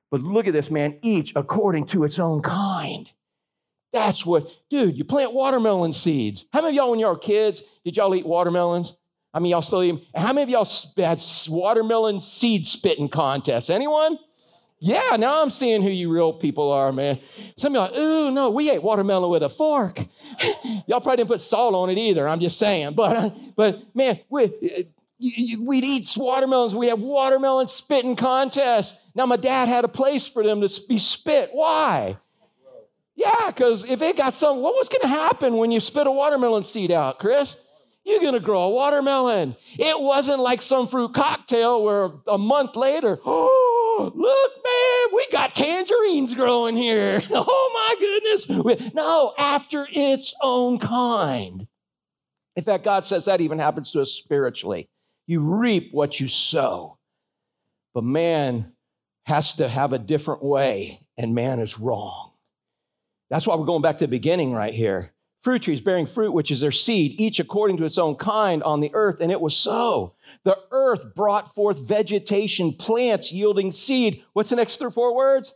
[0.09, 3.09] But look at this, man, each according to its own kind.
[3.91, 6.45] That's what, dude, you plant watermelon seeds.
[6.53, 8.95] How many of y'all, when y'all were kids, did y'all eat watermelons?
[9.33, 10.01] I mean, y'all still eat them.
[10.15, 13.69] How many of y'all had watermelon seed spitting contests?
[13.69, 14.17] Anyone?
[14.79, 17.19] Yeah, now I'm seeing who you real people are, man.
[17.57, 19.99] Some of y'all, ooh, no, we ate watermelon with a fork.
[20.85, 22.27] y'all probably didn't put salt on it either.
[22.27, 22.93] I'm just saying.
[22.93, 24.87] But, uh, but man, we,
[25.19, 26.75] we'd eat watermelons.
[26.75, 28.93] We had watermelon spitting contests.
[29.15, 31.49] Now, my dad had a place for them to be spit.
[31.53, 32.17] Why?
[33.15, 36.11] Yeah, because if it got some, what was going to happen when you spit a
[36.11, 37.55] watermelon seed out, Chris?
[38.07, 39.57] You're going to grow a watermelon.
[39.77, 45.53] It wasn't like some fruit cocktail where a month later, oh, look, man, we got
[45.53, 47.21] tangerines growing here.
[47.31, 48.93] oh, my goodness.
[48.93, 51.67] No, after its own kind.
[52.55, 54.87] In fact, God says that even happens to us spiritually.
[55.27, 56.97] You reap what you sow.
[57.93, 58.71] But man
[59.25, 62.31] has to have a different way, and man is wrong.
[63.29, 65.11] That's why we're going back to the beginning right here.
[65.41, 68.79] Fruit trees bearing fruit, which is their seed, each according to its own kind on
[68.79, 69.21] the earth.
[69.21, 70.13] And it was so.
[70.43, 74.23] The earth brought forth vegetation, plants yielding seed.
[74.33, 75.53] What's the next three, four words?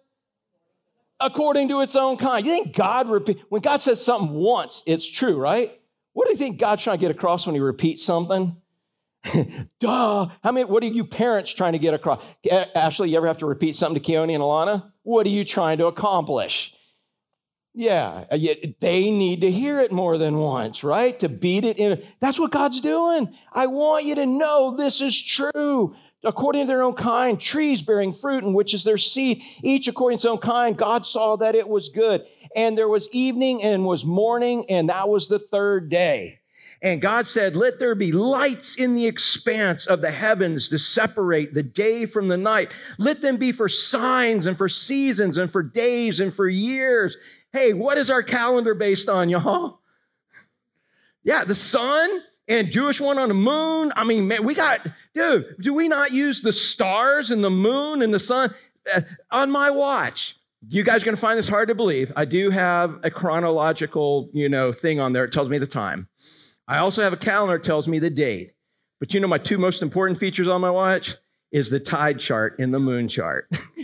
[1.19, 2.45] According to its own kind.
[2.45, 5.77] You think God repeat when God says something once, it's true, right?
[6.13, 8.57] What do you think God's trying to get across when he repeats something?
[9.79, 10.27] Duh.
[10.43, 12.23] How many, what are you parents trying to get across?
[12.75, 14.91] Ashley, you ever have to repeat something to Keone and Alana?
[15.03, 16.73] What are you trying to accomplish?
[17.73, 18.37] Yeah, uh,
[18.81, 21.17] they need to hear it more than once, right?
[21.19, 22.03] To beat it in.
[22.19, 23.33] That's what God's doing.
[23.53, 25.95] I want you to know this is true.
[26.23, 30.19] According to their own kind, trees bearing fruit, in which is their seed, each according
[30.19, 32.25] to its own kind, God saw that it was good.
[32.55, 36.41] And there was evening and was morning, and that was the third day.
[36.83, 41.53] And God said, Let there be lights in the expanse of the heavens to separate
[41.53, 42.71] the day from the night.
[42.97, 47.17] Let them be for signs and for seasons and for days and for years
[47.53, 49.79] Hey, what is our calendar based on, y'all?
[51.23, 53.91] Yeah, the sun and Jewish one on the moon.
[53.95, 58.01] I mean, man, we got, dude, do we not use the stars and the moon
[58.01, 58.53] and the sun
[58.93, 60.37] uh, on my watch?
[60.67, 62.11] You guys are going to find this hard to believe.
[62.15, 65.25] I do have a chronological, you know, thing on there.
[65.25, 66.07] It tells me the time.
[66.67, 68.53] I also have a calendar that tells me the date.
[68.99, 71.15] But you know, my two most important features on my watch
[71.51, 73.49] is the tide chart and the moon chart.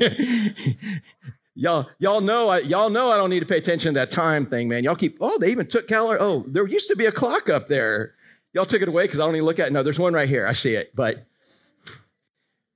[1.60, 4.46] Y'all, y'all know, I, y'all know I don't need to pay attention to that time
[4.46, 4.84] thing, man.
[4.84, 6.22] Y'all keep, oh, they even took calendar.
[6.22, 8.14] Oh, there used to be a clock up there.
[8.54, 9.74] Y'all took it away because I don't even look at it.
[9.74, 10.46] No, there's one right here.
[10.46, 10.96] I see it.
[10.96, 11.26] But,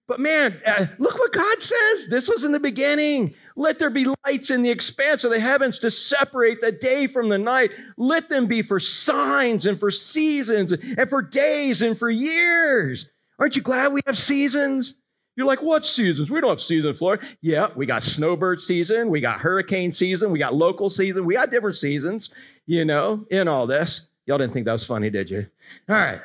[0.08, 2.08] But man, uh, look what God says.
[2.08, 3.36] This was in the beginning.
[3.56, 7.30] Let there be lights in the expanse of the heavens to separate the day from
[7.30, 7.72] the night.
[7.98, 13.08] Let them be for signs and for seasons and for days and for years.
[13.40, 14.96] Aren't you glad we have seasons?
[15.36, 16.30] You're like, what seasons?
[16.30, 17.26] We don't have season, in Florida.
[17.42, 21.50] Yeah, we got snowbird season, we got hurricane season, we got local season, we got
[21.50, 22.30] different seasons,
[22.68, 24.08] you know, in all this.
[24.26, 25.48] Y'all didn't think that was funny, did you?
[25.90, 26.22] All right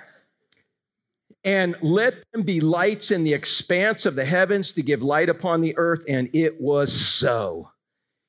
[1.47, 5.61] and let them be lights in the expanse of the heavens to give light upon
[5.61, 6.05] the earth.
[6.09, 7.71] And it was so.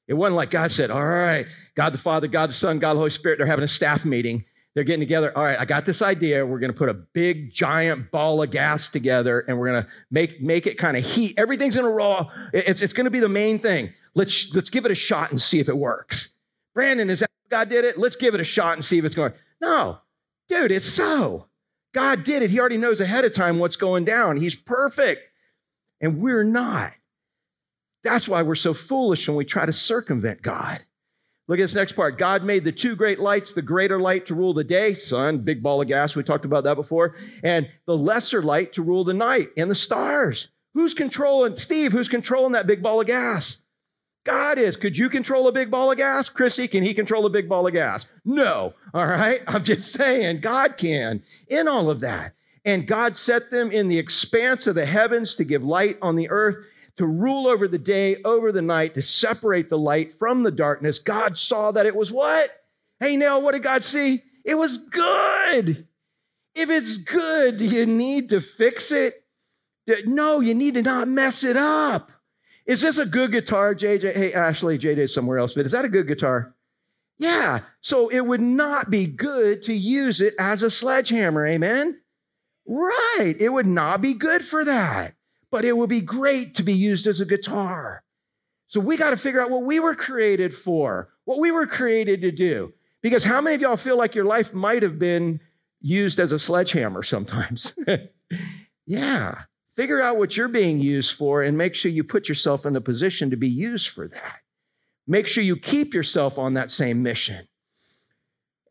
[0.07, 2.99] It wasn't like God said, All right, God the Father, God the Son, God the
[2.99, 4.45] Holy Spirit, they're having a staff meeting.
[4.77, 5.35] They're getting together.
[5.35, 6.45] All right, I got this idea.
[6.45, 9.89] We're going to put a big, giant ball of gas together and we're going to
[10.11, 11.33] make, make it kind of heat.
[11.35, 12.29] Everything's in a raw.
[12.53, 13.91] It's, it's going to be the main thing.
[14.13, 16.29] Let's, let's give it a shot and see if it works.
[16.75, 17.97] Brandon, is that God did it?
[17.97, 19.33] Let's give it a shot and see if it's going.
[19.63, 19.97] No,
[20.47, 21.47] dude, it's so.
[21.91, 22.51] God did it.
[22.51, 24.37] He already knows ahead of time what's going down.
[24.37, 25.23] He's perfect.
[26.01, 26.93] And we're not.
[28.03, 30.81] That's why we're so foolish when we try to circumvent God.
[31.47, 32.17] Look at this next part.
[32.17, 35.63] God made the two great lights, the greater light to rule the day, sun, big
[35.63, 36.15] ball of gas.
[36.15, 39.75] We talked about that before, and the lesser light to rule the night and the
[39.75, 40.49] stars.
[40.73, 43.59] Who's controlling, Steve, who's controlling that big ball of gas?
[44.25, 44.75] God is.
[44.75, 46.27] Could you control a big ball of gas?
[46.27, 48.05] Chrissy, can he control a big ball of gas?
[48.25, 48.73] No.
[48.93, 49.41] All right.
[49.47, 52.33] I'm just saying, God can in all of that.
[52.65, 56.29] And God set them in the expanse of the heavens to give light on the
[56.29, 56.57] earth,
[56.97, 60.99] to rule over the day, over the night, to separate the light from the darkness.
[60.99, 62.51] God saw that it was what?
[62.99, 64.23] Hey, now, what did God see?
[64.43, 65.87] It was good.
[66.55, 69.23] If it's good, do you need to fix it?
[70.05, 72.11] No, you need to not mess it up.
[72.65, 74.13] Is this a good guitar, JJ?
[74.13, 76.53] Hey, Ashley, JJ somewhere else, but is that a good guitar?
[77.19, 77.61] Yeah.
[77.81, 81.47] So it would not be good to use it as a sledgehammer.
[81.47, 81.99] Amen?
[82.65, 83.35] Right.
[83.39, 85.15] It would not be good for that,
[85.51, 88.03] but it would be great to be used as a guitar.
[88.67, 92.21] So we got to figure out what we were created for, what we were created
[92.21, 92.73] to do.
[93.01, 95.39] Because how many of y'all feel like your life might have been
[95.79, 97.73] used as a sledgehammer sometimes?
[98.85, 99.43] yeah.
[99.77, 102.81] Figure out what you're being used for and make sure you put yourself in a
[102.81, 104.39] position to be used for that.
[105.05, 107.47] Make sure you keep yourself on that same mission.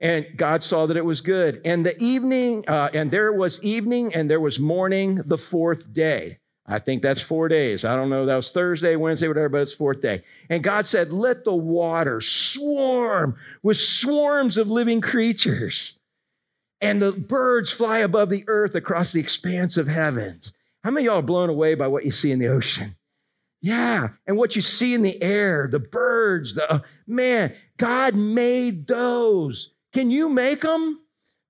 [0.01, 1.62] And God saw that it was good.
[1.65, 6.39] And the evening, uh, and there was evening and there was morning the fourth day.
[6.68, 7.85] I think that's four days.
[7.85, 8.26] I don't know.
[8.26, 10.24] That was Thursday, Wednesday, whatever, but it's fourth day.
[10.50, 15.98] And God said, Let the water swarm with swarms of living creatures,
[16.81, 20.52] and the birds fly above the earth across the expanse of heavens.
[20.83, 22.96] How many y'all are blown away by what you see in the ocean?
[23.62, 29.72] Yeah, and what you see in the air, the birds, the man, God made those.
[29.92, 31.00] Can you make them?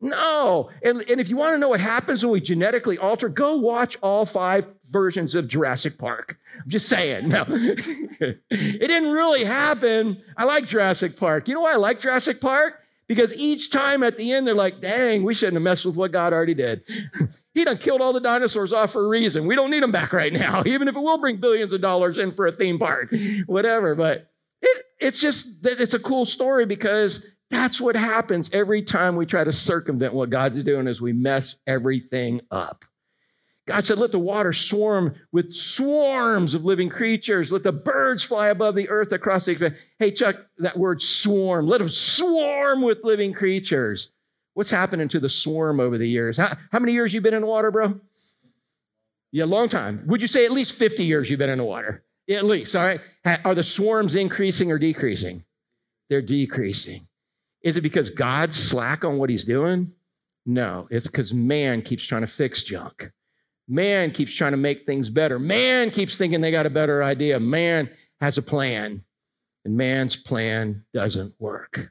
[0.01, 0.71] No.
[0.83, 3.97] And, and if you want to know what happens when we genetically alter, go watch
[4.03, 6.39] all five versions of Jurassic Park.
[6.63, 7.29] I'm just saying.
[7.29, 10.23] No, it didn't really happen.
[10.37, 11.49] I like Jurassic Park.
[11.49, 12.81] You know why I like Jurassic Park?
[13.09, 16.11] Because each time at the end, they're like, dang, we shouldn't have messed with what
[16.11, 16.83] God already did.
[17.55, 19.47] he done killed all the dinosaurs off for a reason.
[19.47, 22.19] We don't need them back right now, even if it will bring billions of dollars
[22.19, 23.15] in for a theme park,
[23.47, 23.95] whatever.
[23.95, 24.29] But
[24.61, 29.27] it, it's just, that it's a cool story because that's what happens every time we
[29.27, 32.85] try to circumvent what God's doing is we mess everything up.
[33.67, 37.51] God said, Let the water swarm with swarms of living creatures.
[37.51, 39.53] Let the birds fly above the earth across the.
[39.53, 39.77] expanse.
[39.99, 44.11] Hey, Chuck, that word swarm, let them swarm with living creatures.
[44.55, 46.37] What's happening to the swarm over the years?
[46.37, 48.01] How, how many years you been in the water, bro?
[49.33, 50.03] Yeah, long time.
[50.07, 52.05] Would you say at least 50 years you've been in the water?
[52.27, 53.01] Yeah, at least, all right.
[53.45, 55.45] Are the swarms increasing or decreasing?
[56.09, 57.07] They're decreasing.
[57.67, 59.91] Is it because God's slack on what he's doing?
[60.47, 63.11] No, it's because man keeps trying to fix junk.
[63.67, 65.41] Man keeps trying to make things better.
[65.41, 67.41] Man keeps thinking they got a better idea.
[67.41, 69.03] Man has a plan,
[69.65, 71.91] and man's plan doesn't work.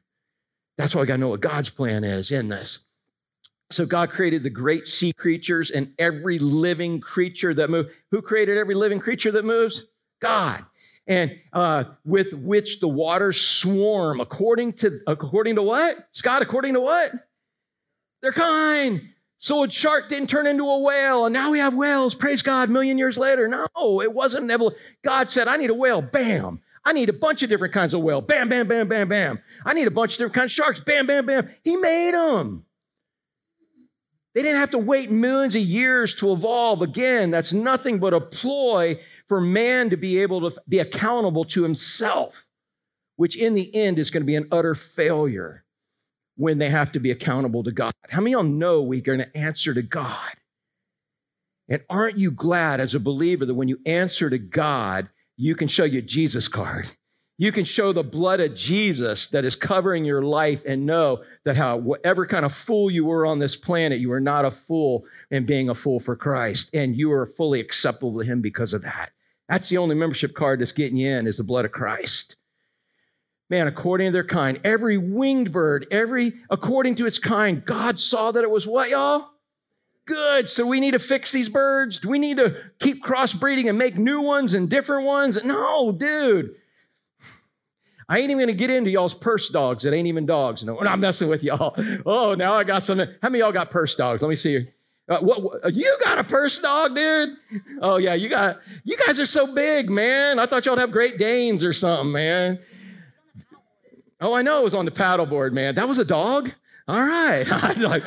[0.77, 2.79] That's why I got to know what God's plan is in this.
[3.69, 7.89] So God created the great sea creatures and every living creature that moves.
[8.11, 9.83] Who created every living creature that moves?
[10.21, 10.63] God.
[11.07, 16.07] And uh, with which the waters swarm, according to according to what?
[16.13, 17.11] Scott, according to what?
[18.21, 19.01] They're kind.
[19.37, 22.15] So a shark didn't turn into a whale, and now we have whales.
[22.15, 23.47] Praise God, million years later.
[23.47, 24.69] No, it wasn't an
[25.03, 26.01] God said, I need a whale.
[26.01, 26.61] Bam.
[26.83, 28.21] I need a bunch of different kinds of whale.
[28.21, 29.39] Bam, bam, bam, bam, bam.
[29.63, 30.79] I need a bunch of different kinds of sharks.
[30.79, 31.49] Bam, bam, bam.
[31.63, 32.65] He made them.
[34.33, 36.81] They didn't have to wait millions of years to evolve.
[36.81, 41.63] Again, that's nothing but a ploy for man to be able to be accountable to
[41.63, 42.45] himself,
[43.15, 45.63] which in the end is going to be an utter failure
[46.37, 47.91] when they have to be accountable to God.
[48.09, 50.33] How many of y'all know we're going to answer to God?
[51.69, 55.67] And aren't you glad as a believer that when you answer to God, you can
[55.67, 56.89] show your Jesus card?
[57.37, 61.57] You can show the blood of Jesus that is covering your life and know that
[61.57, 65.03] how whatever kind of fool you were on this planet, you are not a fool
[65.31, 66.69] in being a fool for Christ.
[66.73, 69.11] And you are fully acceptable to him because of that.
[69.47, 72.35] That's the only membership card that's getting you in is the blood of Christ.
[73.49, 78.31] Man, according to their kind, every winged bird, every according to its kind, God saw
[78.31, 79.29] that it was what, y'all?
[80.05, 80.49] Good.
[80.49, 81.99] So we need to fix these birds.
[81.99, 85.43] Do we need to keep crossbreeding and make new ones and different ones?
[85.43, 86.55] No, dude.
[88.07, 90.63] I ain't even gonna get into y'all's purse dogs that ain't even dogs.
[90.63, 91.75] No, I'm messing with y'all.
[92.05, 93.07] Oh, now I got something.
[93.21, 94.21] How many y'all got purse dogs?
[94.21, 94.67] Let me see.
[95.07, 97.37] Uh, what, what, you got a purse dog, dude?
[97.81, 98.59] Oh yeah, you got.
[98.83, 100.39] You guys are so big, man.
[100.39, 102.59] I thought y'all would have Great Danes or something, man.
[104.19, 105.75] Oh, I know it was on the paddleboard, man.
[105.75, 106.51] That was a dog.
[106.87, 107.47] All right.
[107.77, 108.03] like,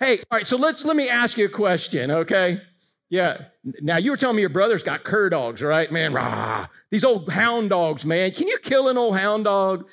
[0.00, 0.46] hey, all right.
[0.46, 2.60] So let's let me ask you a question, okay?
[3.08, 3.44] Yeah.
[3.80, 6.12] Now you were telling me your brother's got cur dogs, right, man?
[6.12, 6.66] Rah.
[6.90, 8.30] These old hound dogs, man.
[8.32, 9.88] Can you kill an old hound dog?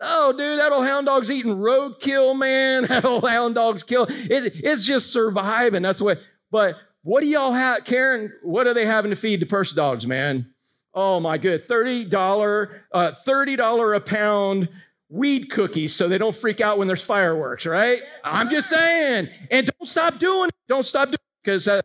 [0.00, 2.84] Oh, dude, that old hound dog's eating roadkill, man.
[2.88, 4.06] That old hound dog's kill.
[4.08, 5.82] It, it's just surviving.
[5.82, 6.20] That's what.
[6.50, 8.32] But what do y'all have, Karen?
[8.42, 10.50] What are they having to feed the purse dogs, man?
[10.94, 14.68] Oh my good, thirty dollar, uh, thirty dollar a pound
[15.10, 17.66] weed cookies, so they don't freak out when there's fireworks.
[17.66, 18.00] Right?
[18.00, 20.54] Yes, I'm just saying, and don't stop doing it.
[20.68, 21.80] Don't stop doing it because uh,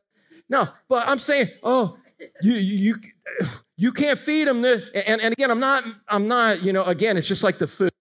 [0.49, 0.69] no.
[0.87, 1.97] But I'm saying, oh,
[2.41, 2.95] you you
[3.77, 4.83] you can't feed them this.
[4.93, 7.91] And, and again, I'm not, I'm not, you know, again, it's just like the food.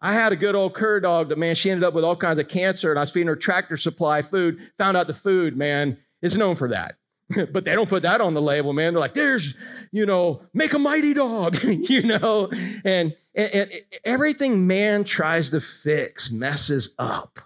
[0.00, 2.38] I had a good old cur dog that, man, she ended up with all kinds
[2.38, 4.70] of cancer, and I was feeding her tractor supply food.
[4.78, 6.96] Found out the food, man, is known for that.
[7.52, 8.94] but they don't put that on the label, man.
[8.94, 9.54] They're like, there's,
[9.92, 12.48] you know, make a mighty dog, you know,
[12.84, 13.70] and, and, and
[14.04, 17.40] everything man tries to fix messes up.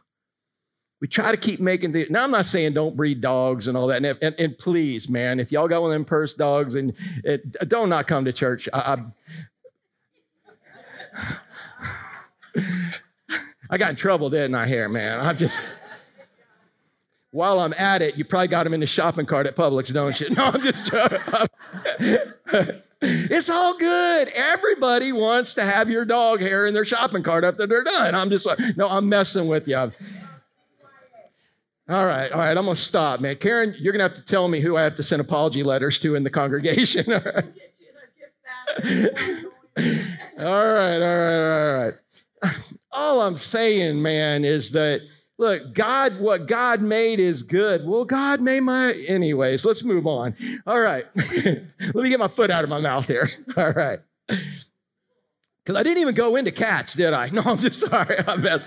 [1.01, 2.07] We try to keep making the.
[2.11, 4.05] Now, I'm not saying don't breed dogs and all that.
[4.05, 6.93] And, and, and please, man, if y'all got one of them purse dogs, and
[7.25, 8.69] it, don't not come to church.
[8.73, 9.03] I,
[11.17, 11.37] I,
[13.71, 14.67] I got in trouble, didn't I?
[14.67, 15.21] Here, man.
[15.21, 15.59] I'm just.
[17.31, 20.19] While I'm at it, you probably got them in the shopping cart at Publix, don't
[20.21, 20.29] you?
[20.37, 20.91] No, I'm just.
[23.01, 24.29] it's all good.
[24.29, 28.15] Everybody wants to have your dog hair in their shopping cart after they're done.
[28.15, 29.91] I'm just like, no, I'm messing with you.
[31.89, 33.37] All right, all right, I'm gonna stop, man.
[33.37, 36.15] Karen, you're gonna have to tell me who I have to send apology letters to
[36.15, 37.13] in the congregation.
[37.13, 37.43] all right,
[40.39, 41.95] all right, all right.
[41.95, 42.22] All
[42.93, 45.01] I'm saying, man, is that
[45.39, 47.87] look, God, what God made is good.
[47.87, 50.35] Well, God made my, anyways, let's move on.
[50.67, 53.29] All right, let me get my foot out of my mouth here.
[53.57, 54.01] All right.
[54.29, 57.29] Because I didn't even go into cats, did I?
[57.33, 58.19] No, I'm just sorry.
[58.27, 58.67] I'm best.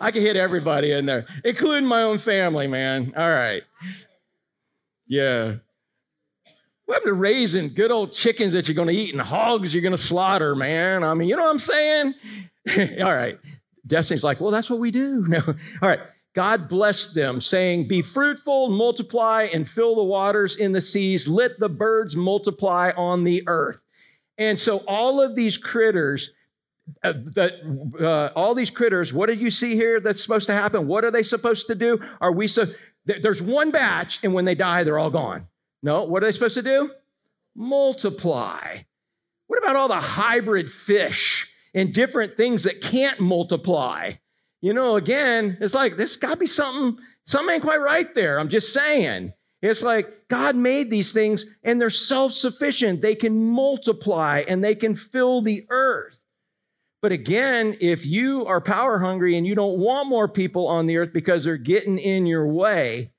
[0.00, 3.12] I can hit everybody in there, including my own family, man.
[3.16, 3.62] All right.
[5.06, 5.56] Yeah.
[6.88, 9.82] What happened to raising good old chickens that you're going to eat and hogs you're
[9.82, 11.04] going to slaughter, man?
[11.04, 12.14] I mean, you know what I'm saying?
[13.02, 13.38] All right.
[13.86, 15.22] Destiny's like, well, that's what we do.
[15.28, 15.42] No.
[15.46, 16.00] All right.
[16.32, 21.28] God blessed them, saying, Be fruitful, multiply, and fill the waters in the seas.
[21.28, 23.84] Let the birds multiply on the earth.
[24.38, 26.30] And so all of these critters,
[27.04, 27.12] uh,
[28.00, 30.86] uh, all these critters, what did you see here that's supposed to happen?
[30.86, 31.98] What are they supposed to do?
[32.22, 32.72] Are we so?
[33.04, 35.46] There's one batch, and when they die, they're all gone.
[35.82, 36.90] No, what are they supposed to do?
[37.54, 38.78] Multiply.
[39.46, 44.12] What about all the hybrid fish and different things that can't multiply?
[44.60, 47.02] You know, again, it's like there's got to be something.
[47.26, 48.38] Something ain't quite right there.
[48.38, 49.32] I'm just saying.
[49.60, 53.00] It's like God made these things and they're self sufficient.
[53.00, 56.22] They can multiply and they can fill the earth.
[57.00, 60.96] But again, if you are power hungry and you don't want more people on the
[60.96, 63.12] earth because they're getting in your way,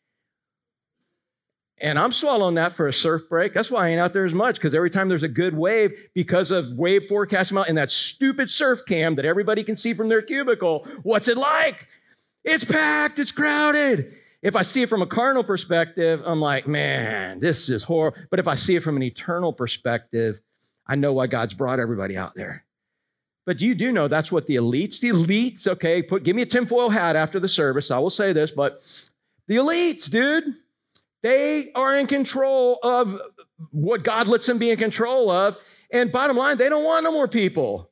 [1.82, 3.53] and I'm swallowing that for a surf break.
[3.53, 6.09] That's why I ain't out there as much because every time there's a good wave,
[6.13, 10.09] because of wave forecast amount and that stupid surf cam that everybody can see from
[10.09, 11.88] their cubicle, what's it like?
[12.43, 14.13] It's packed, it's crowded.
[14.41, 18.19] If I see it from a carnal perspective, I'm like, man, this is horrible.
[18.30, 20.39] But if I see it from an eternal perspective,
[20.88, 22.65] I know why God's brought everybody out there.
[23.45, 26.45] But you do know that's what the elites, the elites, okay, put give me a
[26.45, 27.89] tinfoil hat after the service.
[27.89, 28.80] I will say this, but
[29.47, 30.55] the elites, dude,
[31.22, 33.20] they are in control of
[33.72, 35.57] what God lets them be in control of.
[35.91, 37.89] And bottom line, they don't want no more people.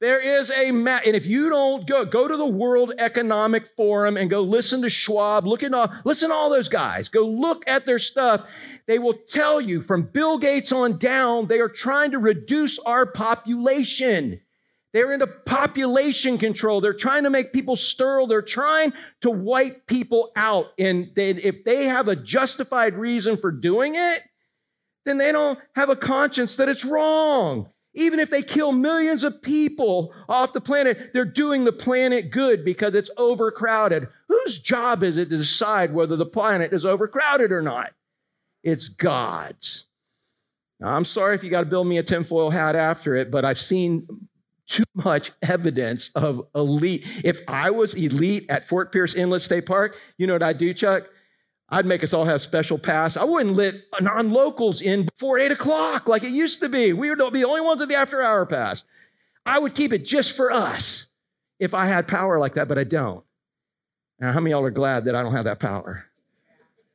[0.00, 4.16] There is a map, and if you don't go, go to the World Economic Forum
[4.16, 7.10] and go listen to Schwab, look at all, listen to all those guys.
[7.10, 8.44] Go look at their stuff.
[8.86, 13.04] They will tell you from Bill Gates on down, they are trying to reduce our
[13.04, 14.40] population.
[14.92, 16.80] They're into population control.
[16.80, 18.26] They're trying to make people sterile.
[18.26, 20.72] They're trying to wipe people out.
[20.78, 24.22] And they, if they have a justified reason for doing it,
[25.06, 27.68] then they don't have a conscience that it's wrong.
[27.94, 32.64] Even if they kill millions of people off the planet, they're doing the planet good
[32.64, 34.08] because it's overcrowded.
[34.28, 37.92] Whose job is it to decide whether the planet is overcrowded or not?
[38.62, 39.86] It's God's.
[40.78, 43.44] Now, I'm sorry if you got to build me a tinfoil hat after it, but
[43.44, 44.06] I've seen
[44.70, 47.06] too much evidence of elite.
[47.24, 50.72] If I was elite at Fort Pierce Inlet State Park, you know what I'd do,
[50.72, 51.04] Chuck?
[51.68, 53.16] I'd make us all have special pass.
[53.16, 56.92] I wouldn't let non locals in before eight o'clock like it used to be.
[56.92, 58.82] We would be the only ones with the after hour pass.
[59.44, 61.06] I would keep it just for us
[61.58, 63.24] if I had power like that, but I don't.
[64.18, 66.04] Now, how many y'all are glad that I don't have that power?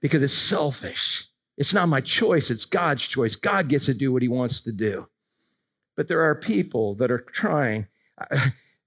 [0.01, 1.27] Because it's selfish.
[1.57, 3.35] It's not my choice, it's God's choice.
[3.35, 5.07] God gets to do what he wants to do.
[5.95, 7.87] But there are people that are trying.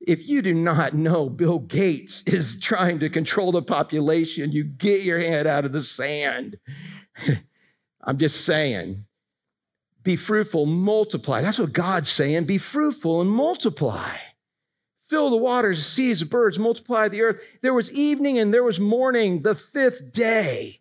[0.00, 5.02] If you do not know Bill Gates is trying to control the population, you get
[5.02, 6.56] your head out of the sand.
[8.04, 9.04] I'm just saying,
[10.04, 11.42] be fruitful, multiply.
[11.42, 12.44] That's what God's saying.
[12.44, 14.16] Be fruitful and multiply.
[15.02, 17.42] Fill the waters, seas, birds, multiply the earth.
[17.61, 20.80] There was evening and there was morning, the fifth day.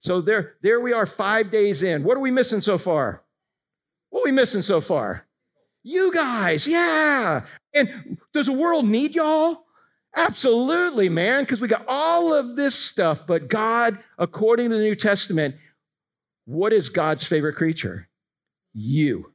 [0.00, 2.02] So there, there we are, five days in.
[2.02, 3.22] What are we missing so far?
[4.10, 5.27] What are we missing so far?
[5.82, 7.44] You guys, yeah.
[7.74, 9.64] And does the world need y'all?
[10.16, 13.26] Absolutely, man, because we got all of this stuff.
[13.26, 15.54] But God, according to the New Testament,
[16.44, 18.08] what is God's favorite creature?
[18.74, 19.32] You.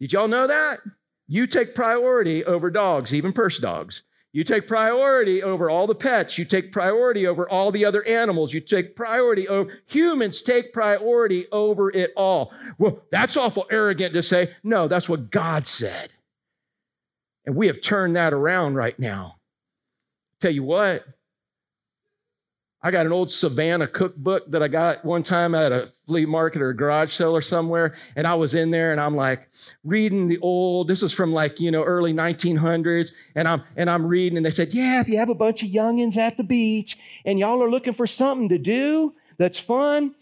[0.00, 0.80] Did y'all know that?
[1.28, 4.02] You take priority over dogs, even purse dogs.
[4.36, 6.36] You take priority over all the pets.
[6.36, 8.52] You take priority over all the other animals.
[8.52, 12.52] You take priority over humans, take priority over it all.
[12.76, 14.54] Well, that's awful arrogant to say.
[14.62, 16.10] No, that's what God said.
[17.46, 19.36] And we have turned that around right now.
[20.42, 21.06] Tell you what,
[22.86, 26.62] I got an old Savannah cookbook that I got one time at a flea market
[26.62, 27.96] or a garage sale or somewhere.
[28.14, 29.48] And I was in there and I'm like
[29.82, 33.10] reading the old, this was from like, you know, early 1900s.
[33.34, 35.68] And I'm, and I'm reading and they said, yeah, if you have a bunch of
[35.68, 40.14] youngins at the beach and y'all are looking for something to do that's fun,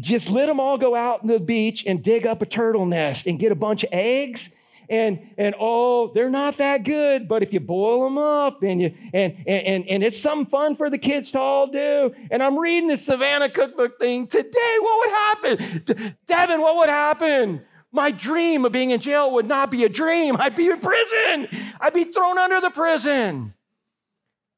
[0.00, 3.26] just let them all go out in the beach and dig up a turtle nest
[3.26, 4.50] and get a bunch of eggs
[4.90, 8.92] and and oh they're not that good but if you boil them up and you
[9.14, 12.58] and and and and it's some fun for the kids to all do and i'm
[12.58, 16.14] reading the savannah cookbook thing today what would happen?
[16.26, 17.62] Devin what would happen?
[17.92, 20.36] My dream of being in jail would not be a dream.
[20.38, 21.48] I'd be in prison.
[21.80, 23.54] I'd be thrown under the prison.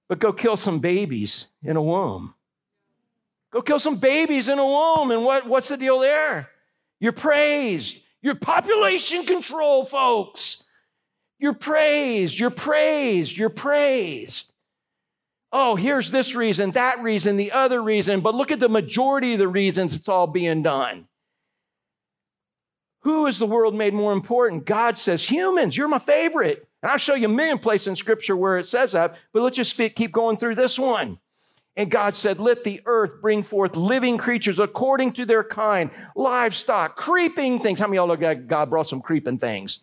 [0.08, 2.34] But go kill some babies in a womb.
[3.50, 6.50] Go kill some babies in a womb and what, what's the deal there?
[7.00, 10.62] You're praised your population control, folks.
[11.38, 14.52] You're praised, you're praised, you're praised.
[15.50, 19.38] Oh, here's this reason, that reason, the other reason, but look at the majority of
[19.38, 21.08] the reasons it's all being done.
[23.02, 24.64] Who is the world made more important?
[24.64, 26.66] God says, humans, you're my favorite.
[26.82, 29.56] And I'll show you a million places in scripture where it says that, but let's
[29.56, 31.18] just keep going through this one.
[31.76, 36.96] And God said, Let the earth bring forth living creatures according to their kind, livestock,
[36.96, 37.80] creeping things.
[37.80, 39.80] How many of y'all know God brought some creeping things?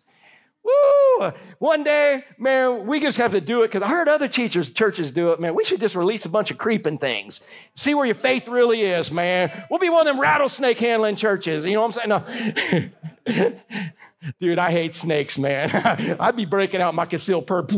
[0.62, 1.32] Woo!
[1.58, 5.10] One day, man, we just have to do it because I heard other teachers, churches
[5.10, 5.54] do it, man.
[5.54, 7.40] We should just release a bunch of creeping things.
[7.74, 9.50] See where your faith really is, man.
[9.70, 11.64] We'll be one of them rattlesnake handling churches.
[11.64, 12.92] You know what I'm saying?
[13.26, 13.52] No.
[14.38, 15.70] Dude, I hate snakes, man.
[16.20, 17.72] I'd be breaking out my concealed perp.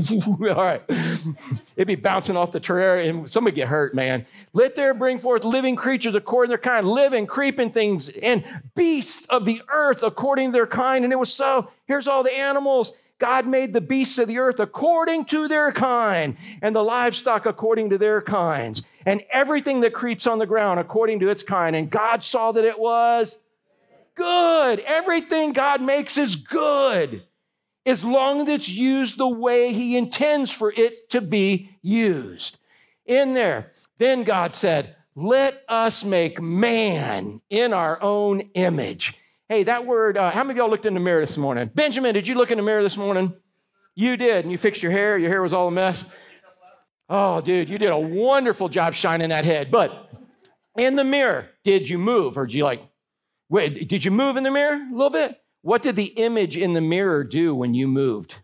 [0.56, 0.82] All right.
[1.76, 4.26] It'd be bouncing off the tree and somebody get hurt, man.
[4.52, 9.24] Let there bring forth living creatures according to their kind, living, creeping things, and beasts
[9.26, 11.04] of the earth according to their kind.
[11.04, 11.70] And it was so.
[11.86, 12.92] Here's all the animals.
[13.20, 17.90] God made the beasts of the earth according to their kind, and the livestock according
[17.90, 21.76] to their kinds, and everything that creeps on the ground according to its kind.
[21.76, 23.38] And God saw that it was
[24.14, 24.80] good.
[24.80, 27.22] Everything God makes is good
[27.84, 32.58] as long as it's used the way He intends for it to be used.
[33.06, 39.14] In there, then God said, Let us make man in our own image.
[39.48, 41.70] Hey, that word, uh, how many of y'all looked in the mirror this morning?
[41.74, 43.34] Benjamin, did you look in the mirror this morning?
[43.94, 45.18] You did, and you fixed your hair.
[45.18, 46.04] Your hair was all a mess.
[47.08, 49.70] Oh, dude, you did a wonderful job shining that head.
[49.70, 50.10] But
[50.78, 52.82] in the mirror, did you move or did you like
[53.52, 55.38] Wait, did you move in the mirror a little bit?
[55.60, 58.36] What did the image in the mirror do when you moved?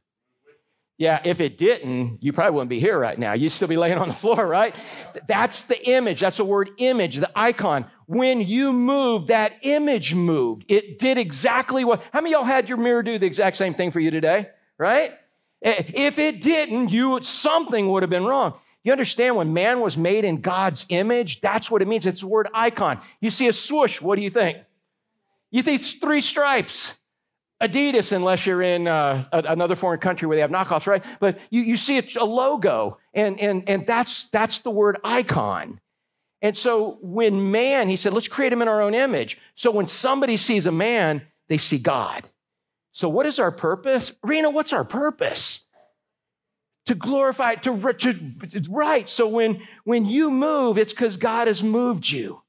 [0.99, 3.33] Yeah, if it didn't, you probably wouldn't be here right now.
[3.33, 4.75] You'd still be laying on the floor, right?
[5.27, 6.21] That's the image.
[6.21, 7.87] That's the word image, the icon.
[8.05, 10.67] When you moved, that image moved.
[10.69, 12.03] It did exactly what.
[12.13, 15.15] How many y'all had your mirror do the exact same thing for you today, right?
[15.63, 18.57] Eh, if it didn't, you something would have been wrong.
[18.85, 22.05] You understand when man was made in God's image, that's what it means.
[22.05, 23.01] It's the word icon.
[23.23, 24.59] You see a swoosh, what do you think?
[25.51, 26.95] You think it's three stripes.
[27.61, 31.05] Adidas, unless you're in uh, another foreign country where they have knockoffs, right?
[31.19, 35.81] But you, you see a logo, and, and, and that's, that's the word icon.
[36.41, 39.39] And so when man, he said, let's create him in our own image.
[39.57, 42.29] So when somebody sees a man, they see God.
[42.93, 44.13] So what is our purpose?
[44.23, 45.65] Rena, what's our purpose?
[46.87, 49.09] To glorify, to, to right.
[49.09, 52.41] So when, when you move, it's because God has moved you.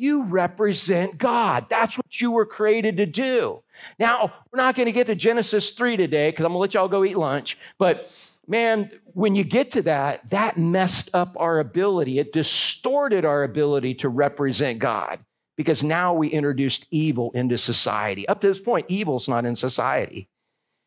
[0.00, 1.66] You represent God.
[1.68, 3.62] That's what you were created to do.
[3.98, 6.72] Now, we're not going to get to Genesis 3 today because I'm going to let
[6.72, 7.58] y'all go eat lunch.
[7.76, 8.10] But
[8.48, 12.18] man, when you get to that, that messed up our ability.
[12.18, 15.18] It distorted our ability to represent God
[15.58, 18.26] because now we introduced evil into society.
[18.26, 20.30] Up to this point, evil's not in society.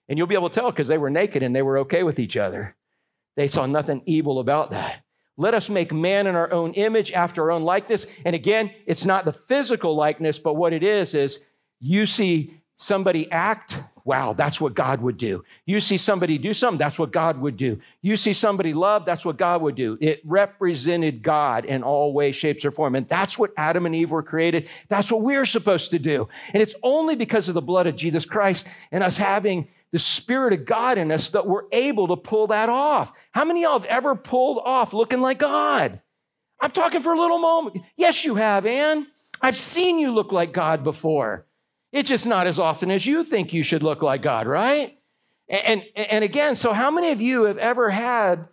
[0.10, 2.18] And you'll be able to tell because they were naked and they were okay with
[2.18, 2.76] each other.
[3.36, 5.03] They saw nothing evil about that.
[5.38, 8.06] Let us make man in our own image after our own likeness.
[8.24, 11.40] And again, it's not the physical likeness, but what it is, is
[11.80, 15.44] you see somebody act, wow, that's what God would do.
[15.66, 17.80] You see somebody do something, that's what God would do.
[18.02, 19.98] You see somebody love, that's what God would do.
[20.02, 22.96] It represented God in all ways, shapes, or form.
[22.96, 24.68] And that's what Adam and Eve were created.
[24.90, 26.28] That's what we're supposed to do.
[26.54, 30.54] And it's only because of the blood of Jesus Christ and us having the Spirit
[30.54, 33.14] of God in us that we're able to pull that off.
[33.32, 36.02] How many of y'all have ever pulled off looking like God?
[36.60, 37.78] I'm talking for a little moment.
[37.96, 39.08] Yes, you have, Ann.
[39.40, 41.46] I've seen you look like God before.
[41.92, 44.98] It's just not as often as you think you should look like God, right?
[45.48, 48.48] And, and, and again, so how many of you have ever had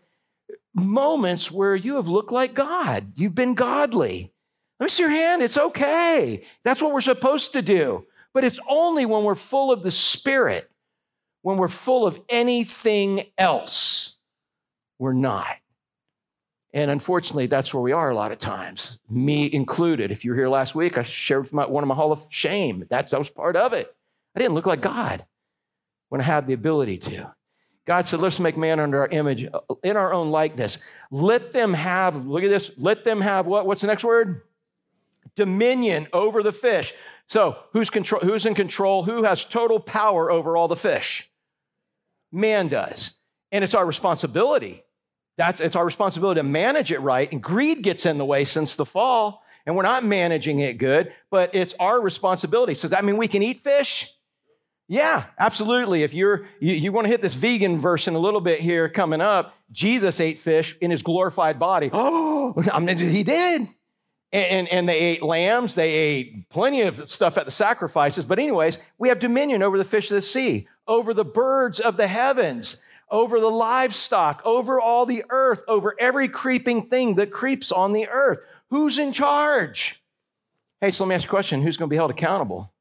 [0.75, 3.13] moments where you have looked like God?
[3.17, 4.31] You've been godly.
[4.79, 5.41] Let me see your hand.
[5.41, 6.45] It's okay.
[6.65, 8.07] That's what we're supposed to do.
[8.35, 10.71] But it's only when we're full of the Spirit,
[11.43, 14.17] when we're full of anything else,
[14.99, 15.57] we're not.
[16.73, 20.13] And unfortunately, that's where we are a lot of times, me included.
[20.13, 22.25] If you were here last week, I shared with my, one of my Hall of
[22.31, 22.85] Shame.
[22.91, 23.93] That, that was part of it.
[24.37, 25.27] I didn't look like God
[26.11, 27.35] when I had the ability to.
[27.87, 30.79] God said, let's make man under our image, uh, in our own likeness.
[31.11, 33.67] Let them have, look at this, let them have what?
[33.67, 34.43] What's the next word?
[35.35, 36.95] Dominion over the fish.
[37.31, 39.05] So who's, who's in control?
[39.05, 41.31] Who has total power over all the fish?
[42.31, 43.17] Man does.
[43.51, 44.85] And it's our responsibility
[45.41, 47.33] that's, it's our responsibility to manage it right.
[47.33, 51.15] And greed gets in the way since the fall, and we're not managing it good,
[51.31, 52.75] but it's our responsibility.
[52.75, 54.13] So does that mean we can eat fish?
[54.87, 56.03] Yeah, absolutely.
[56.03, 58.91] If you're you, you want to hit this vegan verse in a little bit here
[58.91, 61.89] coming up, Jesus ate fish in his glorified body.
[61.91, 63.67] Oh, I mean, he did.
[64.33, 68.25] And, and, they ate lambs, they ate plenty of stuff at the sacrifices.
[68.25, 71.97] But, anyways, we have dominion over the fish of the sea, over the birds of
[71.97, 72.77] the heavens
[73.11, 78.09] over the livestock, over all the earth, over every creeping thing that creeps on the
[78.09, 78.39] earth.
[78.71, 80.03] Who's in charge?
[80.81, 82.73] Hey, so let me ask you a question who's going to be held accountable?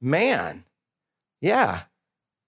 [0.00, 0.64] Man.
[1.40, 1.82] Yeah.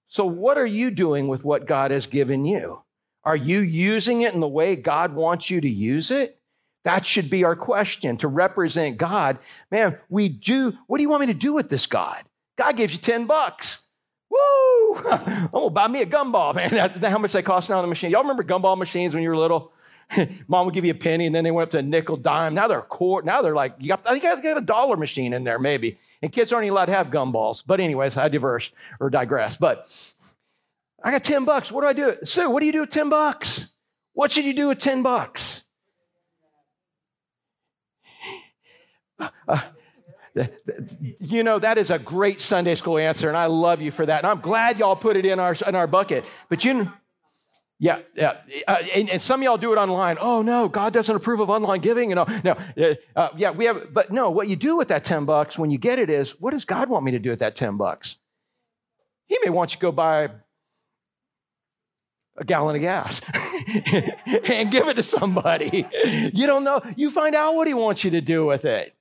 [0.09, 2.83] So, what are you doing with what God has given you?
[3.25, 6.40] Are you using it in the way God wants you to use it?
[6.85, 9.39] That should be our question to represent God.
[9.71, 10.73] Man, we do.
[10.87, 12.25] What do you want me to do with this God?
[12.57, 13.85] God gives you 10 bucks.
[14.31, 14.97] Woo!
[15.11, 16.71] I'm gonna buy me a gumball, man.
[17.01, 18.11] That, how much they cost now on the machine?
[18.11, 19.73] Y'all remember gumball machines when you were little?
[20.49, 22.55] Mom would give you a penny, and then they went up to a nickel, dime.
[22.55, 23.23] Now they're a.
[23.25, 25.99] Now they're like, you got, I think I got a dollar machine in there, maybe.
[26.23, 27.63] And kids aren't even allowed to have gumballs.
[27.67, 29.57] But anyways, I diverse or digress.
[29.57, 29.87] But
[31.03, 31.73] I got 10 bucks.
[31.73, 32.17] What do I do?
[32.25, 33.73] Sue, what do you do with 10 bucks?
[34.13, 35.65] What should you do with 10 bucks?
[41.19, 44.19] You know, that is a great Sunday school answer, and I love you for that.
[44.19, 46.25] And I'm glad y'all put it in our, in our bucket.
[46.49, 46.93] But you know,
[47.81, 48.37] yeah, yeah.
[48.69, 50.19] Uh, and, and, some of y'all do it online.
[50.21, 52.11] Oh, no, God doesn't approve of online giving.
[52.11, 55.03] You know, no, uh, uh, yeah, we have, but no, what you do with that
[55.03, 57.39] 10 bucks when you get it is, what does God want me to do with
[57.39, 58.17] that 10 bucks?
[59.29, 60.29] He may want you to go buy
[62.37, 63.23] a gallon of gas
[64.45, 65.87] and give it to somebody.
[66.05, 66.83] You don't know.
[66.97, 68.95] You find out what he wants you to do with it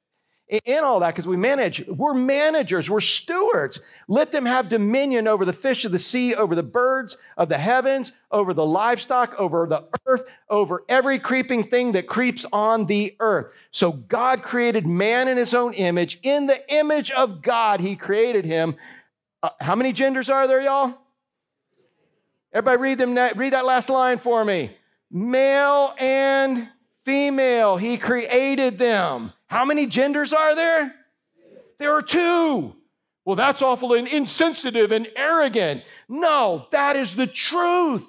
[0.49, 1.85] in all that because we manage.
[1.87, 3.79] We're managers, we're stewards.
[4.07, 7.57] Let them have dominion over the fish of the sea, over the birds of the
[7.57, 13.15] heavens, over the livestock, over the earth, over every creeping thing that creeps on the
[13.19, 13.53] earth.
[13.71, 16.19] So God created man in his own image.
[16.23, 18.75] In the image of God, he created him.
[19.43, 20.97] Uh, how many genders are there, y'all?
[22.51, 24.75] Everybody read them read that last line for me.
[25.11, 26.67] Male and
[27.09, 29.33] female, he created them.
[29.47, 30.93] How many genders are there?
[31.79, 32.75] There are two.
[33.25, 35.81] Well, that's awful and insensitive and arrogant.
[36.07, 38.07] No, that is the truth.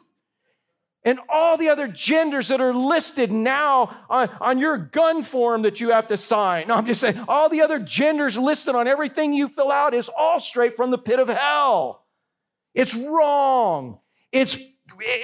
[1.02, 5.80] And all the other genders that are listed now on, on your gun form that
[5.80, 6.68] you have to sign.
[6.68, 10.10] No, I'm just saying, all the other genders listed on everything you fill out is
[10.14, 12.04] all straight from the pit of hell.
[12.74, 13.98] It's wrong.
[14.30, 14.58] It's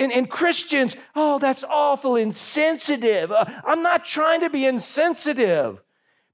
[0.01, 3.33] and, and, Christians, oh, that's awful insensitive.
[3.33, 5.81] Uh, I'm not trying to be insensitive.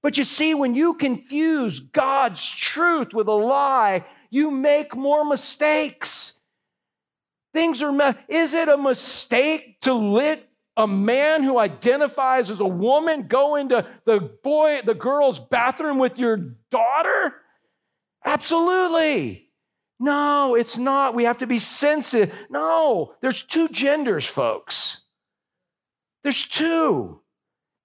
[0.03, 6.41] But you see, when you confuse God's truth with a lie, you make more mistakes.
[7.53, 13.29] Things are, is it a mistake to let a man who identifies as a woman
[13.29, 16.37] go into the boy, the girl's bathroom with your
[16.71, 17.35] daughter?
[18.25, 19.42] Absolutely.
[20.03, 21.15] No, it's not.
[21.15, 22.37] We have to be sensitive.
[22.51, 25.03] No, there's two genders, folks.
[26.25, 27.21] There's two.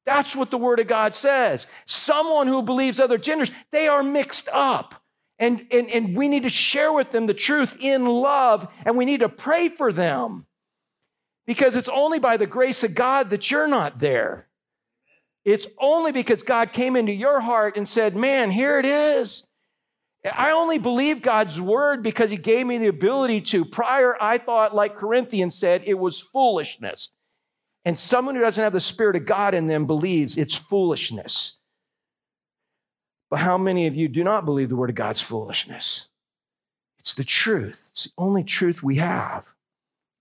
[0.03, 1.68] That's what the Word of God says.
[1.86, 4.95] Someone who believes other genders, they are mixed up.
[5.38, 9.05] And, and, and we need to share with them the truth in love, and we
[9.05, 10.47] need to pray for them.
[11.45, 14.47] Because it's only by the grace of God that you're not there.
[15.45, 19.47] It's only because God came into your heart and said, Man, here it is.
[20.36, 23.66] I only believe God's word because he gave me the ability to.
[23.66, 27.10] Prior, I thought, like Corinthians said, it was foolishness.
[27.86, 31.58] And someone who doesn't have the Spirit of God in them believes it's foolishness.
[33.30, 36.08] But how many of you do not believe the word of God's foolishness?
[37.00, 37.88] It's the truth.
[37.92, 39.54] It's the only truth we have.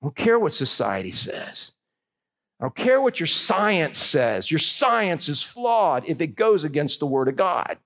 [0.02, 1.72] I don't care what society says.
[2.60, 4.50] I don't care what your science says.
[4.50, 7.78] Your science is flawed if it goes against the word of God.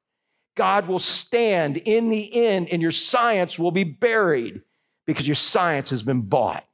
[0.56, 4.62] God will stand in the end and your science will be buried
[5.06, 6.64] because your science has been bought.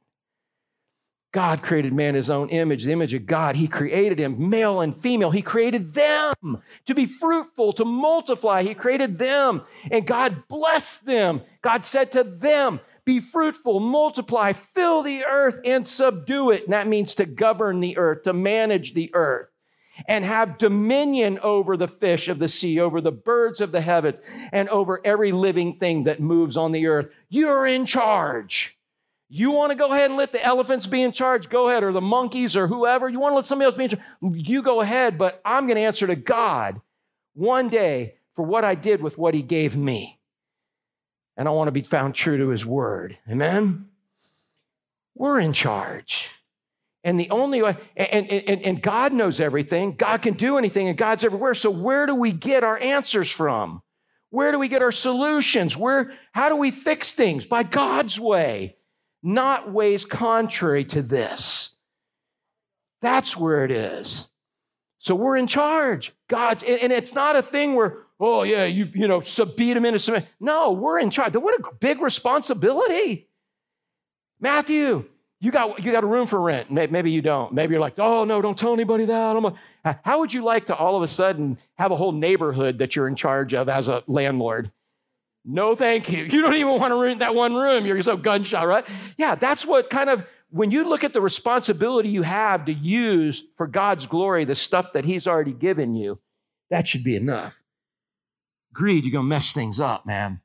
[1.33, 3.55] God created man in his own image, the image of God.
[3.55, 5.29] He created him, male and female.
[5.29, 6.33] He created them
[6.85, 8.63] to be fruitful, to multiply.
[8.63, 9.61] He created them,
[9.91, 11.41] and God blessed them.
[11.61, 16.63] God said to them, Be fruitful, multiply, fill the earth, and subdue it.
[16.63, 19.49] And that means to govern the earth, to manage the earth
[20.05, 24.19] and have dominion over the fish of the sea, over the birds of the heavens,
[24.51, 27.09] and over every living thing that moves on the earth.
[27.29, 28.77] You're in charge.
[29.29, 31.49] You want to go ahead and let the elephants be in charge?
[31.49, 33.09] Go ahead, or the monkeys, or whoever.
[33.09, 34.03] You want to let somebody else be in charge?
[34.21, 36.79] You go ahead, but I'm going to answer to God
[37.33, 40.19] one day for what I did with what He gave me.
[41.35, 43.17] And I want to be found true to His word.
[43.29, 43.89] Amen?
[45.13, 46.31] We're in charge.
[47.07, 50.97] And the only way, and, and, and God knows everything, God can do anything, and
[50.97, 51.53] God's everywhere.
[51.53, 53.81] So, where do we get our answers from?
[54.29, 55.77] Where do we get our solutions?
[55.77, 57.45] Where, how do we fix things?
[57.45, 58.75] By God's way,
[59.23, 61.77] not ways contrary to this.
[63.01, 64.27] That's where it is.
[64.97, 66.11] So we're in charge.
[66.27, 69.23] God's, and it's not a thing where, oh yeah, you you know,
[69.55, 70.23] beat him into some.
[70.41, 71.37] No, we're in charge.
[71.37, 73.29] What a big responsibility.
[74.41, 75.05] Matthew,
[75.39, 76.71] you got, you got a room for rent.
[76.71, 77.53] Maybe you don't.
[77.53, 79.55] Maybe you're like, oh, no, don't tell anybody that.
[80.03, 83.07] How would you like to all of a sudden have a whole neighborhood that you're
[83.07, 84.71] in charge of as a landlord?
[85.45, 86.23] No, thank you.
[86.23, 87.85] You don't even want to rent that one room.
[87.85, 88.85] You're so gunshot, right?
[89.17, 93.43] Yeah, that's what kind of, when you look at the responsibility you have to use
[93.55, 96.19] for God's glory, the stuff that He's already given you,
[96.69, 97.61] that should be enough.
[98.73, 100.41] Greed, you're to mess things up, man.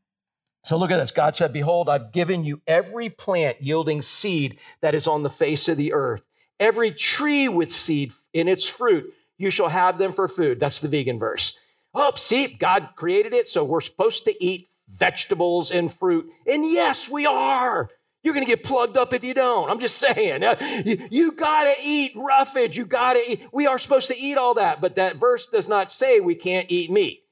[0.65, 1.11] So look at this.
[1.11, 5.69] God said, Behold, I've given you every plant yielding seed that is on the face
[5.69, 6.23] of the earth,
[6.61, 9.13] every tree with seed in its fruit.
[9.39, 10.61] You shall have them for food.
[10.61, 11.59] That's the vegan verse.
[11.95, 16.31] Oh, see, God created it, so we're supposed to eat vegetables and fruit.
[16.47, 17.91] And yes, we are.
[18.23, 19.69] You're going to get plugged up if you don't.
[19.69, 20.45] I'm just saying.
[20.45, 22.77] Uh, you, you got to eat roughage.
[22.77, 23.43] You got to eat.
[23.53, 26.67] We are supposed to eat all that, but that verse does not say we can't
[26.71, 27.25] eat meat.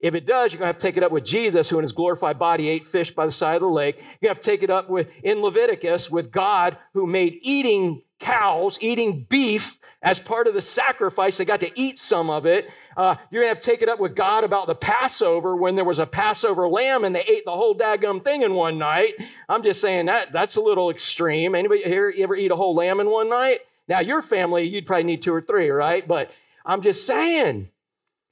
[0.00, 1.82] If it does, you're going to have to take it up with Jesus, who in
[1.82, 3.96] his glorified body ate fish by the side of the lake.
[3.96, 7.38] You're going to have to take it up with in Leviticus with God, who made
[7.40, 11.36] eating cows, eating beef as part of the sacrifice.
[11.36, 12.70] They got to eat some of it.
[12.96, 15.74] Uh, you're going to have to take it up with God about the Passover when
[15.74, 19.14] there was a Passover lamb and they ate the whole daggum thing in one night.
[19.48, 21.54] I'm just saying that that's a little extreme.
[21.54, 23.60] Anybody here ever eat a whole lamb in one night?
[23.88, 26.06] Now, your family, you'd probably need two or three, right?
[26.06, 26.30] But
[26.64, 27.70] I'm just saying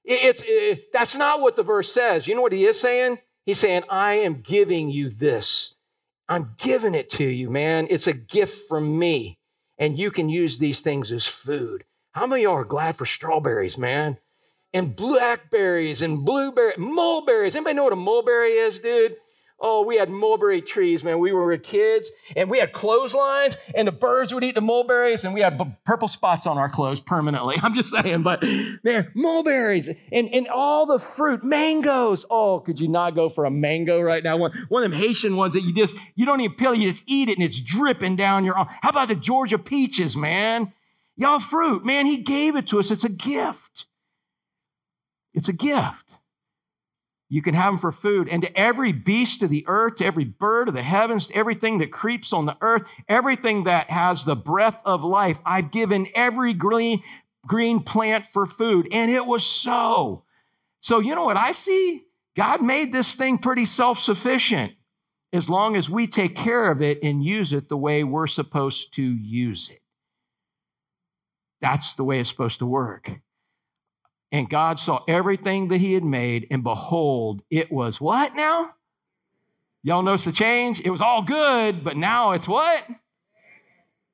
[0.05, 2.27] it's, it, that's not what the verse says.
[2.27, 3.19] You know what he is saying?
[3.47, 5.75] He's saying, I am giving you this.
[6.29, 7.87] I'm giving it to you, man.
[7.91, 9.39] It's a gift from me.
[9.79, 11.85] And you can use these things as food.
[12.13, 14.19] How many of y'all are glad for strawberries, man?
[14.73, 17.57] And blackberries and blueberries, mulberries.
[17.57, 19.17] Anybody know what a mulberry is, dude?
[19.61, 21.21] Oh, we had mulberry trees, man.
[21.21, 25.33] We were kids, and we had clotheslines, and the birds would eat the mulberries, and
[25.33, 27.57] we had purple spots on our clothes permanently.
[27.63, 28.43] I'm just saying, but
[28.83, 32.27] man, mulberries and, and all the fruit, mangoes.
[32.29, 34.37] Oh, could you not go for a mango right now?
[34.37, 37.05] One, one of them Haitian ones that you just, you don't even peel, you just
[37.07, 38.69] eat it, and it's dripping down your arm.
[38.83, 40.73] How about the Georgia peaches, man?
[41.17, 42.91] Y'all fruit, man, he gave it to us.
[42.91, 43.87] It's a gift.
[45.33, 46.07] It's a gift.
[47.35, 48.29] You can have them for food.
[48.29, 51.79] And to every beast of the earth, to every bird of the heavens, to everything
[51.79, 56.55] that creeps on the earth, everything that has the breath of life, I've given every
[56.55, 57.03] green,
[57.45, 58.87] green plant for food.
[58.93, 60.23] And it was so.
[60.81, 62.05] So, you know what I see?
[62.37, 64.75] God made this thing pretty self sufficient
[65.33, 68.95] as long as we take care of it and use it the way we're supposed
[68.95, 69.83] to use it.
[71.61, 73.11] That's the way it's supposed to work.
[74.35, 78.75] And God saw everything that he had made, and behold, it was what now?
[79.85, 80.81] Y'all notice the change?
[80.81, 82.85] It was all good, but now it's what?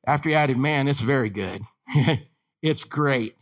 [0.06, 1.62] After he added man, it's very good.
[2.62, 3.34] it's great.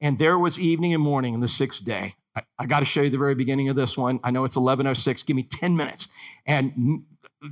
[0.00, 2.16] And there was evening and morning in the sixth day.
[2.34, 4.18] I, I got to show you the very beginning of this one.
[4.24, 5.22] I know it's 1106.
[5.22, 6.08] Give me 10 minutes.
[6.46, 7.04] And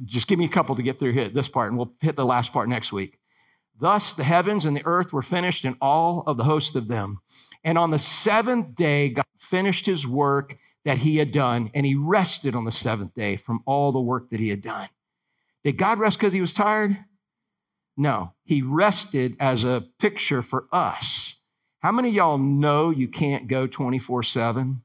[0.07, 2.27] just give me a couple to get through here, this part, and we'll hit the
[2.27, 3.21] last part next week.
[3.79, 7.21] Thus the heavens and the earth were finished, and all of the host of them.
[7.65, 11.95] And on the seventh day, God finished his work that he had done, and he
[11.95, 14.89] rested on the seventh day from all the work that he had done.
[15.65, 16.97] Did God rest because he was tired?
[17.97, 21.41] No, he rested as a picture for us.
[21.81, 24.83] How many y'all know you can't go 24 7?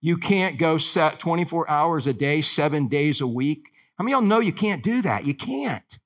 [0.00, 3.70] You can't go set 24 hours a day, seven days a week.
[3.98, 5.26] How many y'all know you can't do that?
[5.26, 5.98] You can't.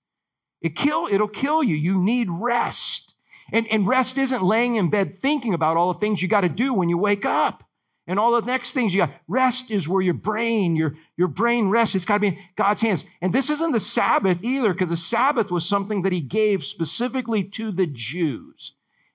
[0.65, 1.77] It kill, it'll kill you.
[1.77, 3.15] You need rest.
[3.53, 6.49] And, and rest isn't laying in bed thinking about all the things you got to
[6.49, 7.65] do when you wake up
[8.07, 9.13] and all the next things you got.
[9.29, 11.95] Rest is where your brain, your, your brain rests.
[11.95, 13.05] It's got to be in God's hands.
[13.21, 17.45] And this isn't the Sabbath either, because the Sabbath was something that he gave specifically
[17.45, 18.73] to the Jews.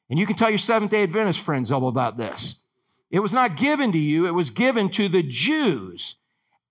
[0.08, 2.62] And you can tell your Seventh day Adventist friends all about this.
[3.10, 6.16] It was not given to you, it was given to the Jews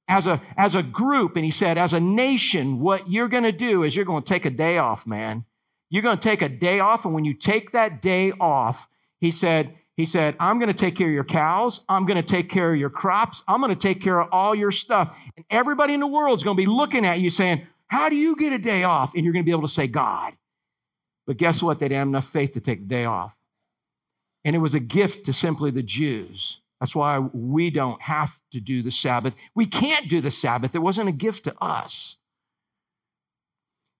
[0.08, 3.52] as a, as a group, and he said, as a nation, what you're going to
[3.52, 5.44] do is you're going to take a day off, man.
[5.90, 8.88] You're going to take a day off, and when you take that day off,
[9.20, 11.80] he said, he said, I'm going to take care of your cows.
[11.88, 13.42] I'm going to take care of your crops.
[13.48, 15.18] I'm going to take care of all your stuff.
[15.36, 18.14] And everybody in the world is going to be looking at you saying, How do
[18.14, 19.14] you get a day off?
[19.14, 20.34] And you're going to be able to say, God.
[21.26, 21.80] But guess what?
[21.80, 23.34] They didn't have enough faith to take the day off.
[24.44, 26.60] And it was a gift to simply the Jews.
[26.80, 29.34] That's why we don't have to do the Sabbath.
[29.54, 30.74] We can't do the Sabbath.
[30.74, 32.16] It wasn't a gift to us.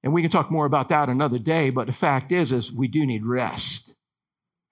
[0.02, 2.86] And we can talk more about that another day, but the fact is, is we
[2.86, 3.96] do need rest.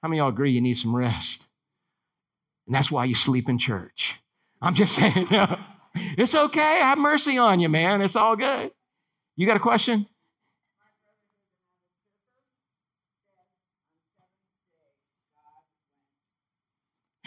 [0.03, 1.49] How many y'all agree you need some rest?
[2.67, 4.21] And that's why you sleep in church.
[4.63, 5.27] I'm just saying,
[5.95, 6.79] it's okay.
[6.81, 8.03] Have mercy on you, man.
[8.03, 8.71] It's all good.
[9.37, 10.07] You got a question?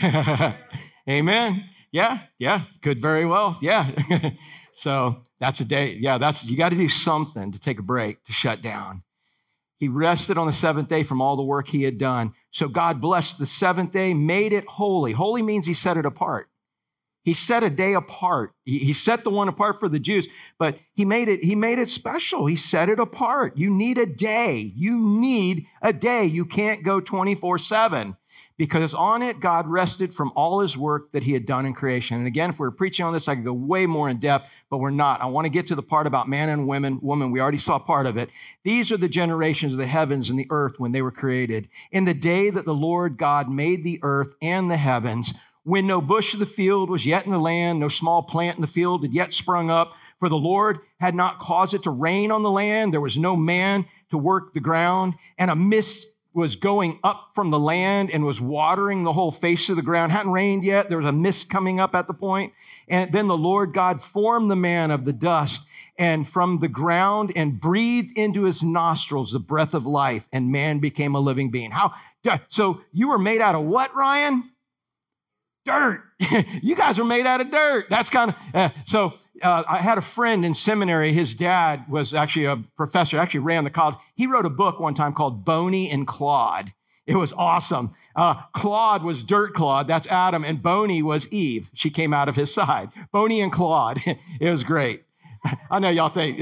[1.10, 1.64] Amen.
[1.92, 3.58] Yeah, yeah, could very well.
[3.62, 3.92] Yeah.
[4.74, 5.98] so that's a day.
[6.00, 9.04] Yeah, that's you got to do something to take a break, to shut down.
[9.80, 12.34] He rested on the seventh day from all the work he had done.
[12.52, 15.14] So God blessed the seventh day, made it holy.
[15.14, 16.50] Holy means he set it apart.
[17.24, 18.54] He set a day apart.
[18.66, 20.28] He set the one apart for the Jews,
[20.58, 22.46] but he made it, he made it special.
[22.46, 23.58] He set it apart.
[23.58, 24.74] You need a day.
[24.76, 26.26] You need a day.
[26.26, 28.16] You can't go 24 7
[28.60, 32.18] because on it, God rested from all his work that he had done in creation.
[32.18, 34.52] And again, if we are preaching on this, I could go way more in depth,
[34.70, 35.22] but we're not.
[35.22, 37.32] I want to get to the part about man and women, woman.
[37.32, 38.30] We already saw part of it.
[38.66, 41.70] These are the generations of the heavens and the earth when they were created.
[41.90, 45.34] In the day that the Lord God made the earth and the heavens,
[45.64, 48.62] when no bush of the field was yet in the land, no small plant in
[48.62, 52.30] the field had yet sprung up, for the Lord had not caused it to rain
[52.30, 56.56] on the land, there was no man to work the ground, and a mist was
[56.56, 60.12] going up from the land and was watering the whole face of the ground.
[60.12, 60.88] Hadn't rained yet.
[60.88, 62.54] There was a mist coming up at the point.
[62.88, 65.62] And then the Lord God formed the man of the dust
[65.98, 70.80] and from the ground and breathed into his nostrils the breath of life, and man
[70.80, 71.72] became a living being.
[71.72, 71.94] How?
[72.48, 74.52] So you were made out of what, Ryan?
[75.70, 76.04] Dirt.
[76.62, 77.88] you guys are made out of dirt.
[77.90, 79.14] That's kind of uh, so.
[79.42, 81.14] Uh, I had a friend in seminary.
[81.14, 83.18] His dad was actually a professor.
[83.18, 83.96] Actually ran the college.
[84.16, 86.74] He wrote a book one time called Boney and Claude.
[87.06, 87.96] It was awesome.
[88.16, 89.88] Uh, Claude was dirt Claude.
[89.88, 91.72] That's Adam, and Boney was Eve.
[91.74, 92.90] She came out of his side.
[93.12, 94.02] Boney and Claude.
[94.40, 95.04] it was great.
[95.72, 96.38] I know y'all think,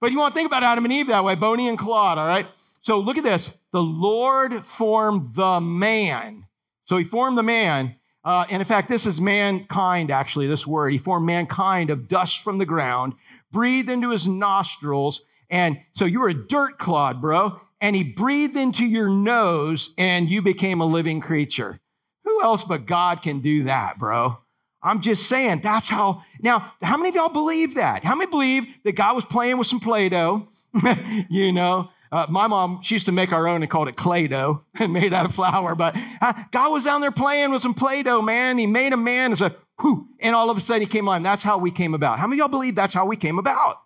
[0.00, 1.34] but you want to think about Adam and Eve that way.
[1.34, 2.16] Boney and Claude.
[2.16, 2.46] All right.
[2.80, 3.58] So look at this.
[3.72, 6.44] The Lord formed the man
[6.86, 7.96] so he formed the man.
[8.24, 10.92] Uh, and in fact, this is mankind, actually, this word.
[10.92, 13.14] He formed mankind of dust from the ground,
[13.52, 15.22] breathed into his nostrils.
[15.50, 17.60] And so you were a dirt clod, bro.
[17.80, 21.78] And he breathed into your nose and you became a living creature.
[22.24, 24.38] Who else but God can do that, bro?
[24.82, 26.22] I'm just saying that's how.
[26.40, 28.04] Now, how many of y'all believe that?
[28.04, 30.46] How many believe that God was playing with some Play Doh?
[31.28, 34.28] you know, uh, my mom, she used to make our own and called it Clay
[34.28, 35.74] Doh and made out of flour.
[35.74, 38.58] But uh, God was down there playing with some Play Doh, man.
[38.58, 41.22] He made a man and said, whoo, and all of a sudden he came alive.
[41.22, 42.18] That's how we came about.
[42.18, 43.80] How many of y'all believe that's how we came about?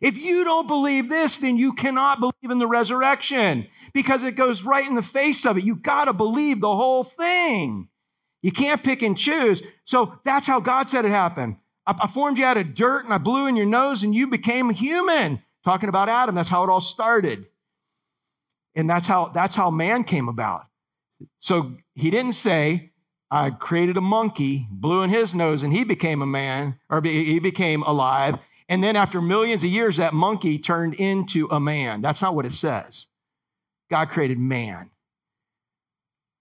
[0.00, 4.62] If you don't believe this, then you cannot believe in the resurrection because it goes
[4.62, 5.64] right in the face of it.
[5.64, 7.88] You got to believe the whole thing.
[8.42, 9.62] You can't pick and choose.
[9.84, 11.56] So that's how God said it happened.
[11.86, 14.26] I, I formed you out of dirt and I blew in your nose and you
[14.26, 15.42] became human.
[15.64, 17.46] Talking about Adam, that's how it all started.
[18.74, 20.66] And that's how that's how man came about.
[21.40, 22.90] So he didn't say,
[23.30, 27.38] I created a monkey, blew in his nose, and he became a man, or he
[27.38, 28.38] became alive.
[28.68, 32.00] And then after millions of years, that monkey turned into a man.
[32.00, 33.06] That's not what it says.
[33.90, 34.90] God created man.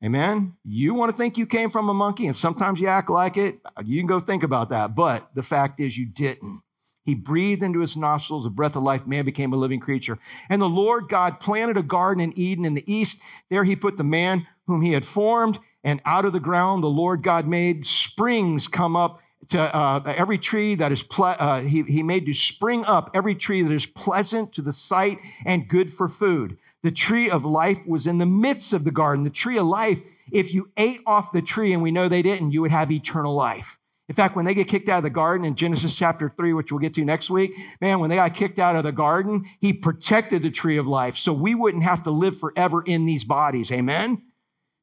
[0.03, 0.57] Amen.
[0.65, 3.59] You want to think you came from a monkey, and sometimes you act like it.
[3.85, 4.95] You can go think about that.
[4.95, 6.61] But the fact is, you didn't.
[7.03, 9.05] He breathed into his nostrils a breath of life.
[9.05, 10.17] Man became a living creature.
[10.49, 13.19] And the Lord God planted a garden in Eden in the east.
[13.49, 15.59] There he put the man whom he had formed.
[15.83, 20.37] And out of the ground, the Lord God made springs come up to uh, every
[20.37, 23.85] tree that is, ple- uh, he, he made to spring up every tree that is
[23.85, 26.57] pleasant to the sight and good for food.
[26.83, 29.23] The tree of life was in the midst of the garden.
[29.23, 30.01] The tree of life,
[30.31, 33.35] if you ate off the tree, and we know they didn't, you would have eternal
[33.35, 33.79] life.
[34.09, 36.71] In fact, when they get kicked out of the garden in Genesis chapter 3, which
[36.71, 39.71] we'll get to next week, man, when they got kicked out of the garden, he
[39.71, 43.71] protected the tree of life so we wouldn't have to live forever in these bodies.
[43.71, 44.21] Amen?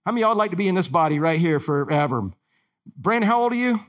[0.06, 2.30] How many of y'all would like to be in this body right here forever?
[2.96, 3.80] Brandon, how old are you?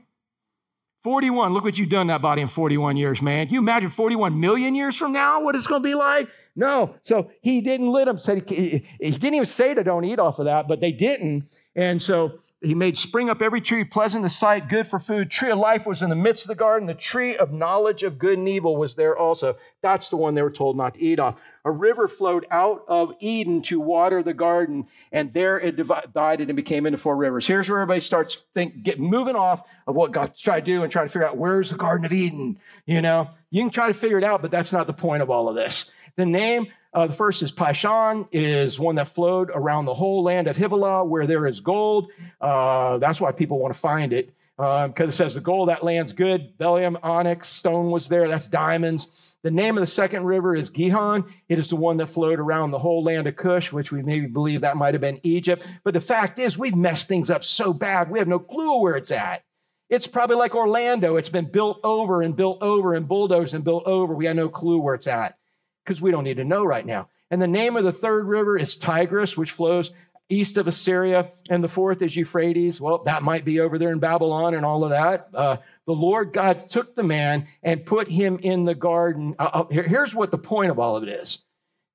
[1.02, 1.52] 41.
[1.52, 3.46] Look what you've done that body in 41 years, man.
[3.46, 6.28] Can you imagine 41 million years from now what it's going to be like?
[6.54, 6.94] No.
[7.04, 10.44] So he didn't let them, he, he didn't even say to don't eat off of
[10.44, 11.50] that, but they didn't.
[11.74, 15.30] And so he made spring up every tree, pleasant to sight, good for food.
[15.30, 16.86] Tree of life was in the midst of the garden.
[16.86, 19.56] The tree of knowledge of good and evil was there also.
[19.80, 21.40] That's the one they were told not to eat off.
[21.64, 26.56] A river flowed out of Eden to water the garden, and there it divided and
[26.56, 27.46] became into four rivers.
[27.46, 30.90] Here's where everybody starts think, get moving off of what God's trying to do and
[30.90, 32.58] trying to figure out where's the Garden of Eden.
[32.86, 35.30] You know, you can try to figure it out, but that's not the point of
[35.30, 35.90] all of this.
[36.16, 38.28] The name, uh, the first is Pishon.
[38.30, 42.10] It is one that flowed around the whole land of Havilah where there is gold.
[42.40, 45.82] Uh, that's why people want to find it because um, it says the gold, that
[45.82, 46.56] land's good.
[46.58, 48.28] Bdellium, onyx, stone was there.
[48.28, 49.38] That's diamonds.
[49.42, 51.24] The name of the second river is Gihon.
[51.48, 54.26] It is the one that flowed around the whole land of Cush, which we maybe
[54.26, 55.66] believe that might have been Egypt.
[55.84, 58.96] But the fact is, we've messed things up so bad, we have no clue where
[58.96, 59.42] it's at.
[59.88, 61.16] It's probably like Orlando.
[61.16, 64.14] It's been built over and built over and bulldozed and built over.
[64.14, 65.36] We have no clue where it's at
[65.84, 67.08] because we don't need to know right now.
[67.30, 69.92] And the name of the third river is Tigris, which flows
[70.28, 71.30] east of Assyria.
[71.50, 72.80] And the fourth is Euphrates.
[72.80, 75.28] Well, that might be over there in Babylon and all of that.
[75.32, 75.56] Uh,
[75.86, 79.34] the Lord God took the man and put him in the garden.
[79.38, 81.42] Uh, uh here, here's what the point of all of it is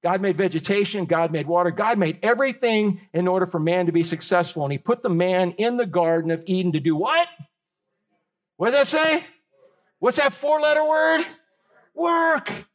[0.03, 4.03] God made vegetation, God made water, God made everything in order for man to be
[4.03, 4.63] successful.
[4.63, 7.27] And he put the man in the Garden of Eden to do what?
[8.57, 9.23] What does that say?
[9.99, 11.25] What's that four letter word?
[11.93, 12.66] Work.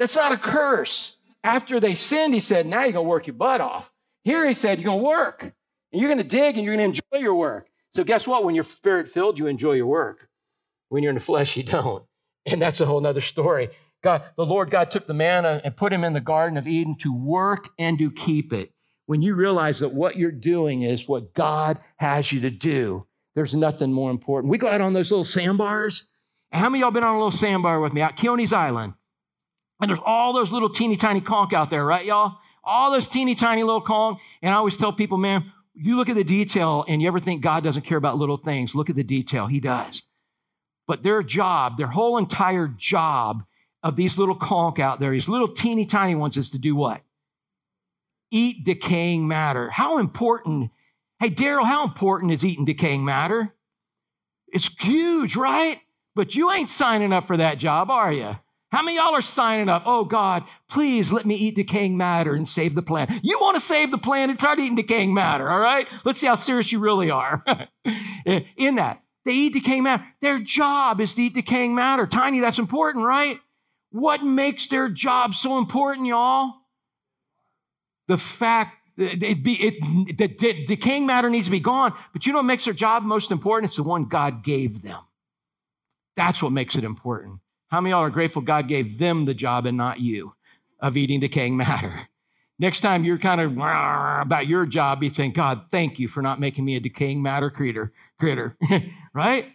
[0.00, 1.16] That's not a curse.
[1.44, 3.92] After they sinned, he said, Now you're going to work your butt off.
[4.24, 5.42] Here he said, You're going to work.
[5.92, 7.68] And you're going to dig and you're going to enjoy your work.
[7.94, 8.42] So, guess what?
[8.42, 10.28] When you're spirit filled, you enjoy your work.
[10.88, 12.04] When you're in the flesh, you don't.
[12.46, 13.68] And that's a whole other story.
[14.02, 16.96] God, the Lord God took the man and put him in the Garden of Eden
[17.00, 18.72] to work and to keep it.
[19.04, 23.54] When you realize that what you're doing is what God has you to do, there's
[23.54, 24.50] nothing more important.
[24.50, 26.04] We go out on those little sandbars.
[26.50, 28.94] How many y'all been on a little sandbar with me out Keone's Island?
[29.80, 32.38] And there's all those little teeny tiny conch out there, right, y'all?
[32.62, 34.20] All those teeny tiny little conch.
[34.42, 37.42] And I always tell people, man, you look at the detail and you ever think
[37.42, 38.74] God doesn't care about little things.
[38.74, 39.46] Look at the detail.
[39.46, 40.02] He does.
[40.86, 43.44] But their job, their whole entire job
[43.82, 47.00] of these little conch out there, these little teeny tiny ones, is to do what?
[48.30, 49.70] Eat decaying matter.
[49.70, 50.70] How important,
[51.18, 53.54] hey, Daryl, how important is eating decaying matter?
[54.52, 55.78] It's huge, right?
[56.14, 58.36] But you ain't signing up for that job, are you?
[58.70, 59.82] How many y'all are signing up?
[59.84, 63.18] Oh God, please let me eat decaying matter and save the planet.
[63.22, 64.38] You want to save the planet?
[64.38, 65.88] Try eating decaying matter, all right?
[66.04, 67.44] Let's see how serious you really are.
[68.24, 70.04] In that, they eat decaying matter.
[70.22, 72.06] Their job is to eat decaying matter.
[72.06, 73.40] Tiny, that's important, right?
[73.90, 76.54] What makes their job so important, y'all?
[78.06, 81.92] The fact that it be, it, the de- decaying matter needs to be gone.
[82.12, 83.70] But you know what makes their job most important?
[83.70, 85.00] It's the one God gave them.
[86.16, 87.40] That's what makes it important.
[87.70, 90.34] How many of y'all are grateful God gave them the job and not you
[90.80, 92.08] of eating decaying matter?
[92.58, 96.40] Next time you're kind of about your job, you think, God, thank you for not
[96.40, 98.56] making me a decaying matter creator, critter,
[99.14, 99.52] right?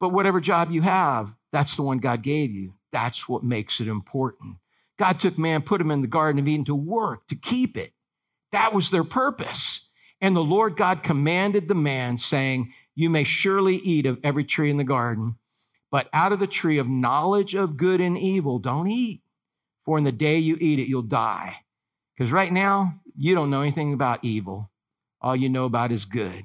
[0.00, 2.74] But whatever job you have, that's the one God gave you.
[2.92, 4.56] That's what makes it important.
[4.98, 7.92] God took man, put him in the Garden of Eden to work, to keep it.
[8.50, 9.88] That was their purpose.
[10.20, 14.70] And the Lord God commanded the man, saying, You may surely eat of every tree
[14.70, 15.36] in the garden,
[15.90, 19.22] but out of the tree of knowledge of good and evil, don't eat.
[19.84, 21.56] For in the day you eat it, you'll die.
[22.16, 24.70] Because right now, you don't know anything about evil.
[25.20, 26.44] All you know about is good.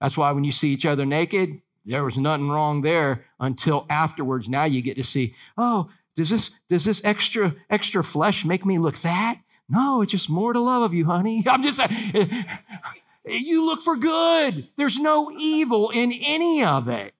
[0.00, 4.48] That's why when you see each other naked, there was nothing wrong there until afterwards.
[4.48, 8.78] Now you get to see, oh, does this, does this extra, extra flesh make me
[8.78, 9.38] look fat?
[9.68, 11.44] No, it's just more to love of you, honey.
[11.48, 11.80] I'm just
[13.24, 14.68] you look for good.
[14.76, 17.14] There's no evil in any of it.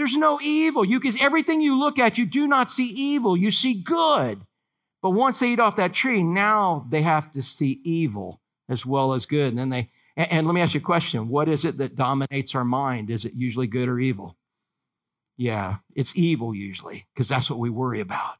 [0.00, 0.82] There's no evil.
[0.82, 3.36] You because everything you look at, you do not see evil.
[3.36, 4.40] You see good.
[5.02, 9.12] But once they eat off that tree, now they have to see evil as well
[9.12, 9.48] as good.
[9.48, 11.96] And then they, and, and let me ask you a question what is it that
[11.96, 13.10] dominates our mind?
[13.10, 14.38] Is it usually good or evil?
[15.36, 18.36] Yeah, it's evil usually, because that's what we worry about.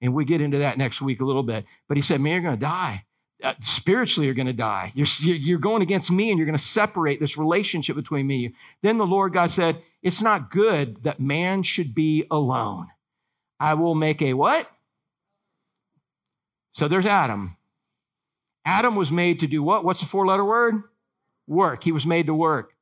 [0.00, 1.66] And we get into that next week a little bit.
[1.86, 3.04] But he said, Man, you're going to die.
[3.44, 4.90] Uh, spiritually, you're going to die.
[4.96, 8.54] You're, you're going against me and you're going to separate this relationship between me.
[8.82, 9.76] Then the Lord God said,
[10.06, 12.86] It's not good that man should be alone.
[13.58, 14.70] I will make a what?
[16.70, 17.56] So there's Adam.
[18.64, 19.84] Adam was made to do what?
[19.84, 20.84] What's the four letter word?
[21.48, 21.82] Work.
[21.82, 22.74] He was made to work.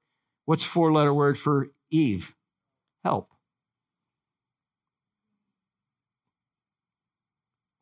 [0.45, 2.35] What's four letter word for Eve?
[3.03, 3.31] Help.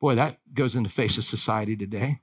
[0.01, 2.21] Boy, that goes in the face of society today.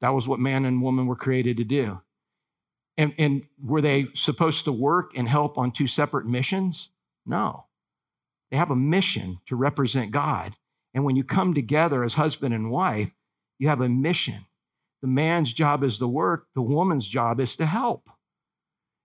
[0.00, 2.00] That was what man and woman were created to do.
[3.00, 6.90] And, and were they supposed to work and help on two separate missions?
[7.24, 7.64] No.
[8.50, 10.56] They have a mission to represent God.
[10.92, 13.14] And when you come together as husband and wife,
[13.58, 14.44] you have a mission.
[15.00, 18.10] The man's job is to work, the woman's job is to help.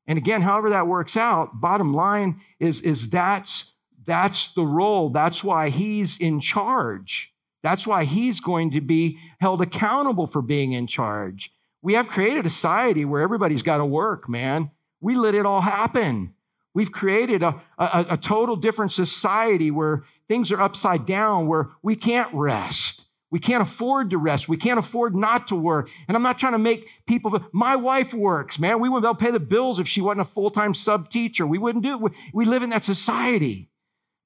[0.05, 3.75] And again, however that works out, bottom line is, is that's,
[4.05, 5.09] that's the role.
[5.09, 7.31] That's why he's in charge.
[7.63, 11.53] That's why he's going to be held accountable for being in charge.
[11.85, 14.71] We have created a society where everybody's got to work, man.
[15.01, 16.33] We let it all happen.
[16.73, 21.95] We've created a, a, a, total different society where things are upside down, where we
[21.95, 23.05] can't rest.
[23.29, 24.49] We can't afford to rest.
[24.49, 25.91] We can't afford not to work.
[26.07, 28.81] And I'm not trying to make people, my wife works, man.
[28.81, 31.11] We wouldn't be able to pay the bills if she wasn't a full time sub
[31.11, 31.45] teacher.
[31.45, 32.13] We wouldn't do it.
[32.33, 33.69] We live in that society.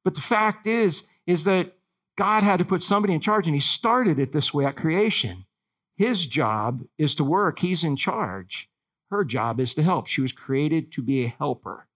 [0.05, 1.74] But the fact is, is that
[2.18, 5.43] God had to put somebody in charge, and He started it this way at creation.
[5.99, 8.69] His job is to work, He's in charge.
[9.11, 10.07] Her job is to help.
[10.07, 11.87] She was created to be a helper.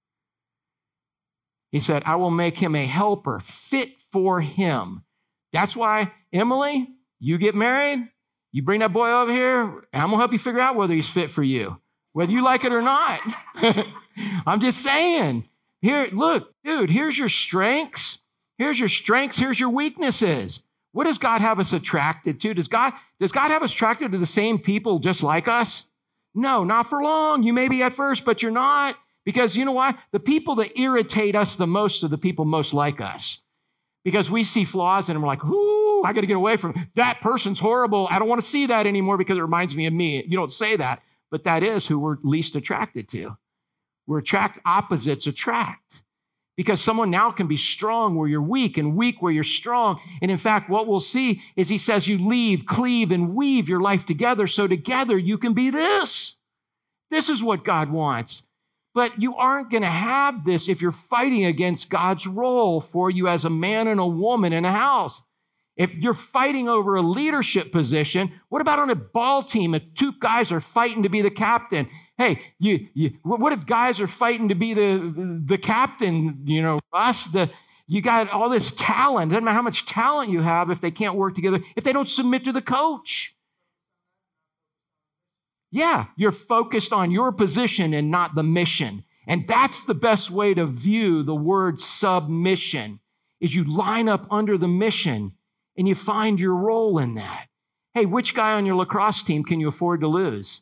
[1.71, 5.03] He said, I will make him a helper fit for him.
[5.53, 6.89] That's why, Emily,
[7.21, 8.09] you get married,
[8.51, 11.07] you bring that boy over here, and I'm gonna help you figure out whether he's
[11.07, 11.79] fit for you,
[12.11, 13.21] whether you like it or not.
[14.45, 15.47] I'm just saying.
[15.81, 18.19] Here, look, dude, here's your strengths.
[18.57, 20.61] Here's your strengths, here's your weaknesses.
[20.93, 22.53] What does God have us attracted to?
[22.53, 25.89] Does God, does God have us attracted to the same people just like us?
[26.35, 27.43] No, not for long.
[27.43, 28.95] You may be at first, but you're not.
[29.25, 29.95] Because you know why?
[30.11, 33.39] The people that irritate us the most are the people most like us.
[34.03, 37.21] Because we see flaws and we're like, ooh, I got to get away from that
[37.21, 38.07] person's horrible.
[38.11, 40.23] I don't want to see that anymore because it reminds me of me.
[40.27, 43.37] You don't say that, but that is who we're least attracted to.
[44.05, 46.02] We're attract opposites attract.
[46.55, 49.99] Because someone now can be strong where you're weak and weak where you're strong.
[50.21, 53.81] And in fact, what we'll see is he says you leave, cleave, and weave your
[53.81, 56.37] life together so together you can be this.
[57.09, 58.43] This is what God wants.
[58.93, 63.27] But you aren't going to have this if you're fighting against God's role for you
[63.27, 65.23] as a man and a woman in a house.
[65.75, 70.13] If you're fighting over a leadership position, what about on a ball team if two
[70.19, 71.89] guys are fighting to be the captain?
[72.23, 76.79] Hey, you, you what if guys are fighting to be the, the captain, you know,
[76.93, 77.49] us, the,
[77.85, 79.31] you got all this talent.
[79.31, 82.07] Doesn't matter how much talent you have if they can't work together, if they don't
[82.07, 83.35] submit to the coach.
[85.69, 89.03] Yeah, you're focused on your position and not the mission.
[89.27, 93.01] And that's the best way to view the word submission
[93.41, 95.33] is you line up under the mission
[95.77, 97.47] and you find your role in that.
[97.93, 100.61] Hey, which guy on your lacrosse team can you afford to lose?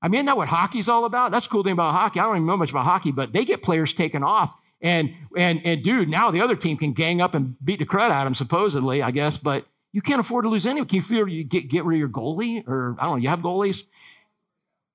[0.00, 1.32] I mean, isn't that what hockey's all about?
[1.32, 2.20] That's the cool thing about hockey.
[2.20, 4.56] I don't even know much about hockey, but they get players taken off.
[4.80, 8.10] And and and dude, now the other team can gang up and beat the crud
[8.10, 9.36] out of them, supposedly, I guess.
[9.38, 10.86] But You can't afford to lose anyone.
[10.86, 12.66] Can you feel you get, get rid of your goalie?
[12.68, 13.84] Or I don't know, you have goalies?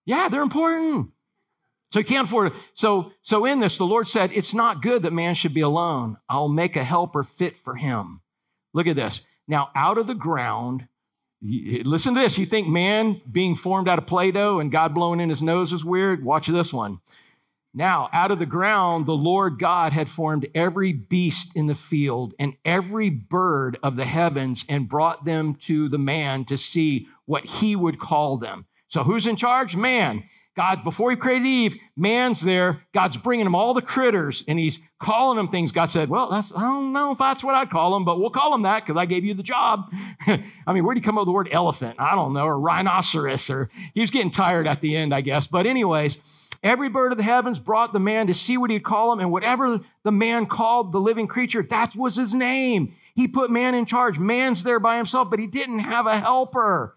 [0.05, 1.11] Yeah, they're important.
[1.91, 2.53] So you can't afford it.
[2.73, 6.17] So, so in this, the Lord said, It's not good that man should be alone.
[6.29, 8.21] I'll make a helper fit for him.
[8.73, 9.21] Look at this.
[9.47, 10.87] Now, out of the ground,
[11.43, 12.37] listen to this.
[12.37, 15.73] You think man being formed out of Play Doh and God blowing in his nose
[15.73, 16.23] is weird?
[16.23, 16.99] Watch this one.
[17.75, 22.35] Now, out of the ground, the Lord God had formed every beast in the field
[22.37, 27.45] and every bird of the heavens and brought them to the man to see what
[27.45, 28.67] he would call them.
[28.87, 29.75] So, who's in charge?
[29.75, 30.23] Man.
[30.55, 32.83] God, before he created Eve, man's there.
[32.93, 35.71] God's bringing him all the critters and he's calling them things.
[35.71, 38.29] God said, Well, that's, I don't know if that's what I'd call them, but we'll
[38.29, 39.91] call them that because I gave you the job.
[40.27, 41.95] I mean, where do you come up with the word elephant?
[41.99, 45.45] I don't know, or rhinoceros, or he was getting tired at the end, I guess.
[45.47, 49.11] But, anyways, Every bird of the heavens brought the man to see what he'd call
[49.11, 52.95] him, and whatever the man called the living creature, that was his name.
[53.13, 54.17] He put man in charge.
[54.17, 56.95] Man's there by himself, but he didn't have a helper.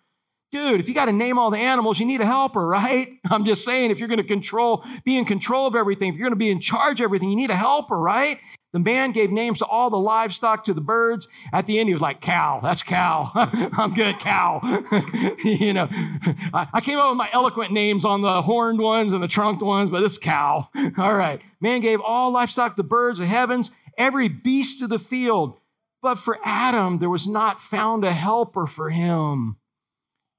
[0.53, 3.09] Dude, if you got to name all the animals, you need a helper, right?
[3.31, 6.29] I'm just saying, if you're going to control, be in control of everything, if you're
[6.29, 8.39] going to be in charge of everything, you need a helper, right?
[8.73, 11.29] The man gave names to all the livestock, to the birds.
[11.53, 13.31] At the end, he was like, cow, that's cow.
[13.35, 14.61] I'm good, cow.
[15.45, 19.23] you know, I, I, came up with my eloquent names on the horned ones and
[19.23, 20.69] the trunked ones, but this cow.
[20.99, 21.41] all right.
[21.61, 25.59] Man gave all livestock, the birds, the heavens, every beast of the field.
[26.03, 29.57] But for Adam, there was not found a helper for him.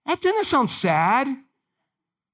[0.08, 1.28] That doesn't sound sad.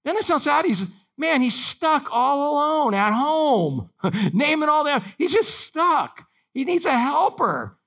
[0.05, 0.65] Doesn't it sound sad?
[0.65, 0.87] He's
[1.17, 3.89] Man, he's stuck all alone at home,
[4.33, 5.05] naming all that.
[5.17, 6.25] He's just stuck.
[6.53, 7.77] He needs a helper.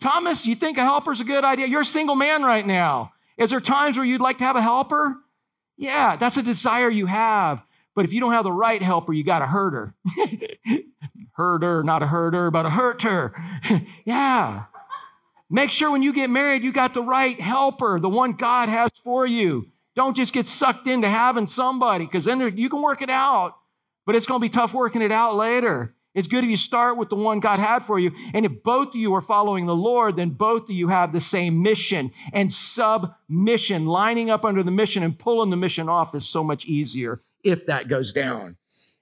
[0.00, 1.66] Thomas, you think a helper's a good idea?
[1.66, 3.12] You're a single man right now.
[3.36, 5.16] Is there times where you'd like to have a helper?
[5.76, 7.62] Yeah, that's a desire you have.
[7.94, 9.94] But if you don't have the right helper, you got a herder.
[11.32, 13.32] herder, not a herder, but a herter.
[14.04, 14.64] yeah.
[15.50, 18.90] Make sure when you get married, you got the right helper, the one God has
[19.02, 19.70] for you.
[19.96, 23.56] Don't just get sucked into having somebody because then there, you can work it out,
[24.06, 25.94] but it's going to be tough working it out later.
[26.14, 28.12] It's good if you start with the one God had for you.
[28.34, 31.20] And if both of you are following the Lord, then both of you have the
[31.20, 33.86] same mission and submission.
[33.86, 37.66] Lining up under the mission and pulling the mission off is so much easier if
[37.66, 38.56] that goes down.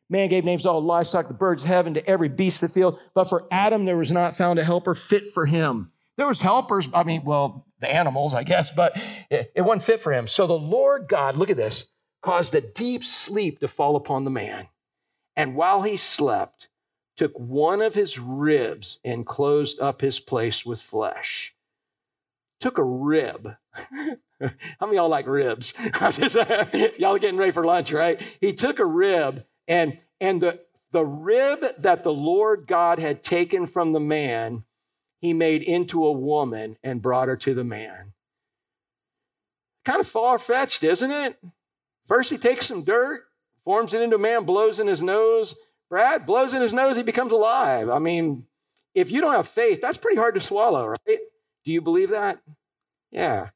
[0.09, 2.74] Man gave names to all livestock, the birds of heaven, to every beast of the
[2.74, 2.98] field.
[3.14, 5.90] But for Adam, there was not found a helper fit for him.
[6.16, 8.93] There was helpers, I mean, well, the animals, I guess, but
[9.30, 10.26] it, it wasn't fit for him.
[10.26, 11.88] So the Lord God, look at this,
[12.22, 14.68] caused a deep sleep to fall upon the man.
[15.36, 16.68] And while he slept,
[17.16, 21.55] took one of his ribs and closed up his place with flesh.
[22.60, 23.56] Took a rib.
[24.40, 25.74] How many y'all like ribs?
[26.98, 28.20] y'all getting ready for lunch, right?
[28.40, 30.60] He took a rib and and the
[30.93, 34.64] the rib that the Lord God had taken from the man
[35.27, 38.12] he made into a woman and brought her to the man.
[39.85, 41.36] Kind of far fetched, isn't it?
[42.07, 43.24] First, he takes some dirt,
[43.65, 45.57] forms it into a man, blows in his nose.
[45.90, 47.90] Brad blows in his nose, he becomes alive.
[47.90, 48.44] I mean,
[48.94, 51.19] if you don't have faith, that's pretty hard to swallow, right?
[51.65, 52.39] Do you believe that?
[53.11, 53.48] Yeah.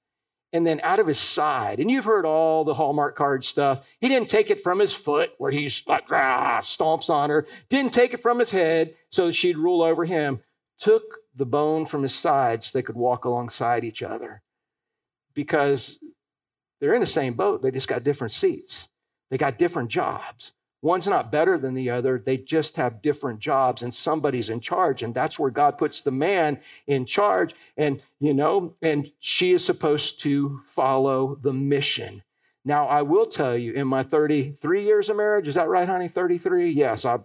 [0.53, 3.87] And then out of his side, and you've heard all the Hallmark card stuff.
[4.01, 7.47] He didn't take it from his foot where like, ah, stomps on her.
[7.69, 10.41] Didn't take it from his head so she'd rule over him.
[10.81, 14.43] Took the bone from his side so they could walk alongside each other
[15.35, 15.99] because
[16.81, 17.62] they're in the same boat.
[17.62, 18.89] They just got different seats,
[19.31, 20.53] they got different jobs.
[20.83, 22.19] One's not better than the other.
[22.25, 25.03] They just have different jobs, and somebody's in charge.
[25.03, 27.55] And that's where God puts the man in charge.
[27.77, 32.23] And, you know, and she is supposed to follow the mission.
[32.65, 36.09] Now, I will tell you, in my 33 years of marriage, is that right, honey?
[36.09, 36.71] 33?
[36.71, 37.19] Yes, I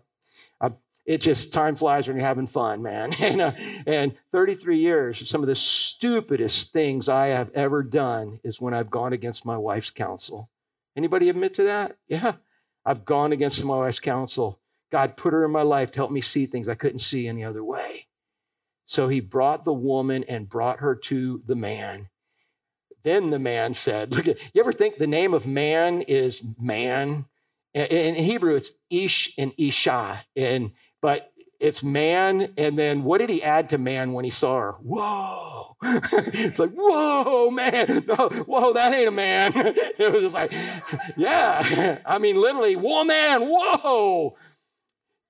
[1.06, 3.14] it just time flies when you're having fun, man.
[3.20, 3.52] and, uh,
[3.86, 8.90] and 33 years, some of the stupidest things I have ever done is when I've
[8.90, 10.50] gone against my wife's counsel.
[10.96, 11.98] Anybody admit to that?
[12.08, 12.34] Yeah,
[12.86, 14.60] I've gone against my wife's counsel.
[14.92, 17.44] God put her in my life to help me see things I couldn't see any
[17.44, 18.08] other way.
[18.86, 22.10] So he brought the woman and brought her to the man.
[23.04, 27.26] Then the man said, Look you ever think the name of man is man?
[27.74, 30.26] In Hebrew, it's Ish and Isha.
[30.36, 30.72] And
[31.02, 32.54] but it's man.
[32.58, 34.72] And then what did he add to man when he saw her?
[34.74, 35.76] Whoa.
[35.84, 38.06] it's like, whoa, man.
[38.08, 39.54] No, whoa, that ain't a man.
[39.56, 40.54] it was just like,
[41.18, 42.00] yeah.
[42.06, 44.36] I mean, literally, whoa, man, whoa.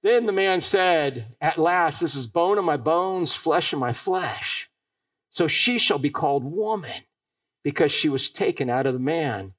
[0.03, 3.91] Then the man said, At last, this is bone of my bones, flesh of my
[3.91, 4.69] flesh.
[5.31, 7.03] So she shall be called woman
[7.63, 9.53] because she was taken out of the man.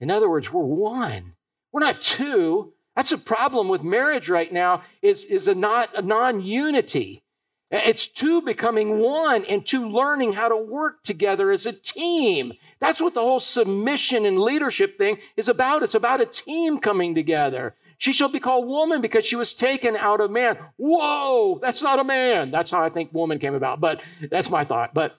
[0.00, 1.34] In other words, we're one.
[1.70, 2.72] We're not two.
[2.96, 7.22] That's a problem with marriage right now is, is a, not, a non-unity.
[7.70, 12.52] It's two becoming one and two learning how to work together as a team.
[12.80, 15.84] That's what the whole submission and leadership thing is about.
[15.84, 17.76] It's about a team coming together.
[17.96, 20.58] She shall be called woman because she was taken out of man.
[20.78, 22.50] Whoa, that's not a man.
[22.50, 24.92] That's how I think woman came about, but that's my thought.
[24.92, 25.16] But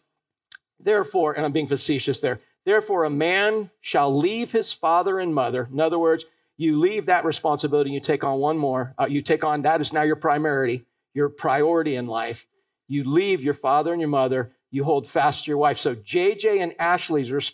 [0.77, 5.69] therefore, and I'm being facetious there, therefore, a man shall leave his father and mother.
[5.71, 6.25] In other words,
[6.57, 8.93] you leave that responsibility, you take on one more.
[8.99, 12.47] Uh, you take on that is now your priority your priority in life.
[12.87, 15.77] You leave your father and your mother, you hold fast to your wife.
[15.77, 17.53] So JJ and Ashley's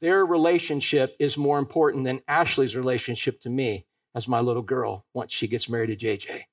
[0.00, 3.84] their relationship is more important than Ashley's relationship to me
[4.14, 6.44] as my little girl once she gets married to JJ.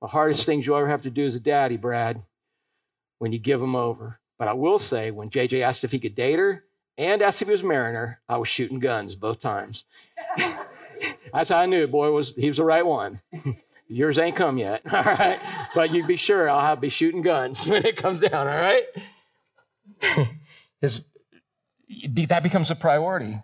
[0.00, 2.22] The hardest things you'll ever have to do as a daddy, Brad,
[3.18, 4.18] when you give them over.
[4.36, 6.64] But I will say, when JJ asked if he could date her
[6.98, 9.84] and asked if he was marrying her, I was shooting guns both times.
[11.32, 13.20] That's how I knew, boy, was he was the right one.
[13.88, 15.38] Yours ain't come yet, all right?
[15.74, 18.84] But you be sure I'll have be shooting guns when it comes down, all right?
[20.80, 21.02] his,
[22.06, 23.38] that becomes a priority.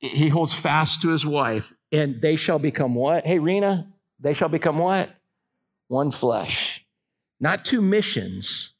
[0.00, 3.26] He holds fast to his wife, and they shall become what?
[3.26, 5.10] Hey, Rena, they shall become what?
[5.88, 6.84] One flesh.
[7.40, 8.72] Not two missions,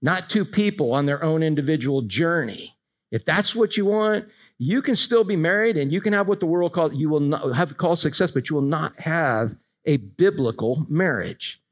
[0.00, 2.76] not two people on their own individual journey.
[3.10, 4.26] If that's what you want,
[4.62, 7.18] you can still be married and you can have what the world calls you will
[7.18, 9.56] not have called success, but you will not have
[9.86, 11.62] a biblical marriage.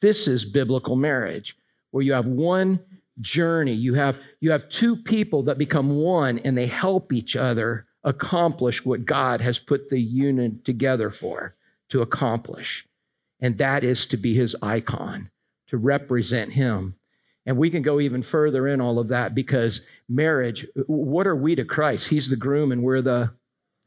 [0.00, 1.54] This is biblical marriage,
[1.90, 2.80] where you have one
[3.20, 3.74] journey.
[3.74, 8.86] You have, you have two people that become one and they help each other accomplish
[8.86, 11.54] what God has put the union together for
[11.90, 12.86] to accomplish.
[13.40, 15.28] And that is to be his icon,
[15.68, 16.94] to represent him.
[17.46, 21.54] And we can go even further in all of that because marriage, what are we
[21.54, 22.08] to Christ?
[22.08, 23.32] He's the groom and we're the,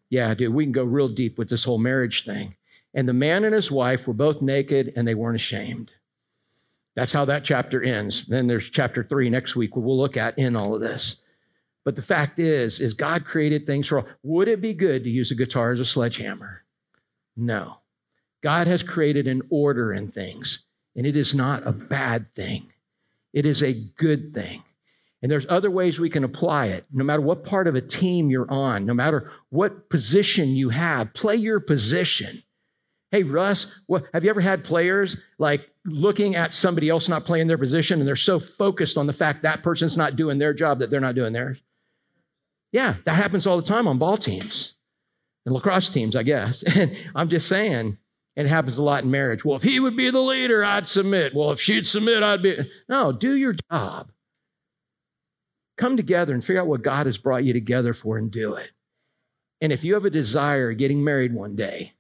[0.10, 2.56] yeah, dude, we can go real deep with this whole marriage thing.
[2.94, 5.92] And the man and his wife were both naked and they weren't ashamed.
[6.96, 8.26] That's how that chapter ends.
[8.26, 11.22] Then there's chapter three next week, we'll look at in all of this.
[11.86, 14.06] But the fact is, is God created things for all.
[14.24, 16.64] Would it be good to use a guitar as a sledgehammer?
[17.36, 17.78] No.
[18.42, 20.64] God has created an order in things,
[20.96, 22.73] and it is not a bad thing.
[23.34, 24.64] It is a good thing.
[25.22, 26.86] And there's other ways we can apply it.
[26.92, 31.14] No matter what part of a team you're on, no matter what position you have,
[31.14, 32.44] play your position.
[33.10, 37.48] Hey, Russ, what, have you ever had players like looking at somebody else not playing
[37.48, 40.80] their position and they're so focused on the fact that person's not doing their job
[40.80, 41.62] that they're not doing theirs?
[42.74, 44.74] Yeah, that happens all the time on ball teams
[45.46, 46.64] and lacrosse teams, I guess.
[46.76, 47.98] And I'm just saying,
[48.36, 49.46] it happens a lot in marriage.
[49.46, 51.36] Well, if he would be the leader, I'd submit.
[51.36, 52.70] Well, if she'd submit, I'd be.
[52.90, 54.12] No, do your job.
[55.78, 58.70] Come together and figure out what God has brought you together for and do it.
[59.62, 61.94] And if you have a desire getting married one day,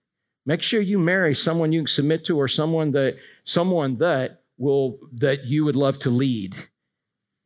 [0.45, 3.15] Make sure you marry someone you can submit to or someone that
[3.45, 6.55] someone that will that you would love to lead.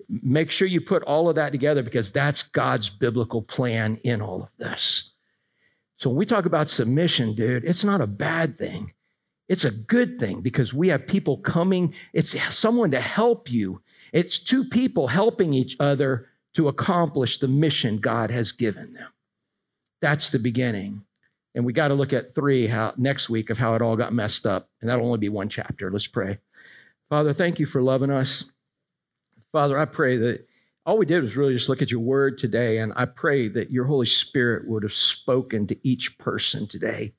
[0.09, 4.43] Make sure you put all of that together because that's God's biblical plan in all
[4.43, 5.11] of this.
[5.97, 8.93] So when we talk about submission, dude, it's not a bad thing.
[9.49, 13.81] It's a good thing because we have people coming, it's someone to help you.
[14.13, 19.09] It's two people helping each other to accomplish the mission God has given them.
[20.01, 21.03] That's the beginning.
[21.55, 24.13] And we got to look at three how, next week of how it all got
[24.13, 24.69] messed up.
[24.81, 25.89] And that'll only be one chapter.
[25.89, 26.39] Let's pray.
[27.09, 28.45] Father, thank you for loving us.
[29.51, 30.46] Father, I pray that
[30.87, 32.77] all we did was really just look at your word today.
[32.77, 37.13] And I pray that your Holy Spirit would have spoken to each person today,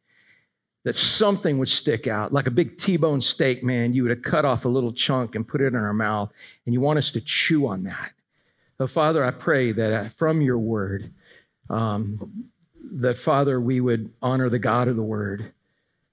[0.85, 3.93] that something would stick out like a big T bone steak, man.
[3.93, 6.33] You would have cut off a little chunk and put it in our mouth.
[6.65, 8.13] And you want us to chew on that.
[8.79, 11.13] So, Father, I pray that uh, from your word,
[11.69, 12.47] um,
[12.93, 15.53] that, Father, we would honor the God of the Word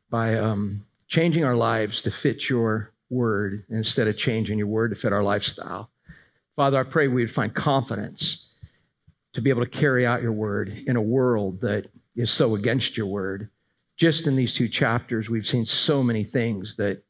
[0.10, 4.95] by um, changing our lives to fit your word instead of changing your word to
[4.95, 5.90] fit our lifestyle.
[6.56, 8.53] Father, I pray we would find confidence
[9.34, 12.95] to be able to carry out your word in a world that is so against
[12.95, 13.49] your word.
[13.98, 17.03] Just in these two chapters, we've seen so many things that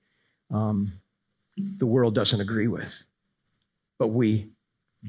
[0.52, 0.94] um,
[1.58, 3.06] the world doesn't agree with,
[3.98, 4.50] but we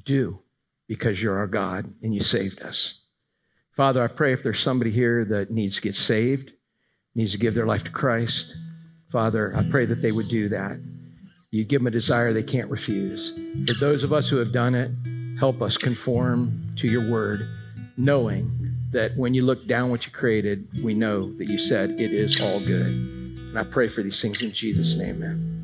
[0.04, 0.38] do
[0.86, 3.00] because you're our God and you saved us.
[3.72, 6.52] Father, I pray if there's somebody here that needs to get saved,
[7.14, 8.56] needs to give their life to Christ,
[9.08, 10.78] Father, I pray that they would do that.
[11.50, 13.32] You give them a desire they can't refuse.
[13.66, 14.90] For those of us who have done it,
[15.38, 17.48] help us conform to your word,
[17.96, 18.50] knowing
[18.90, 22.40] that when you look down what you created, we know that you said it is
[22.40, 22.86] all good.
[22.86, 25.55] And I pray for these things in Jesus' name, man.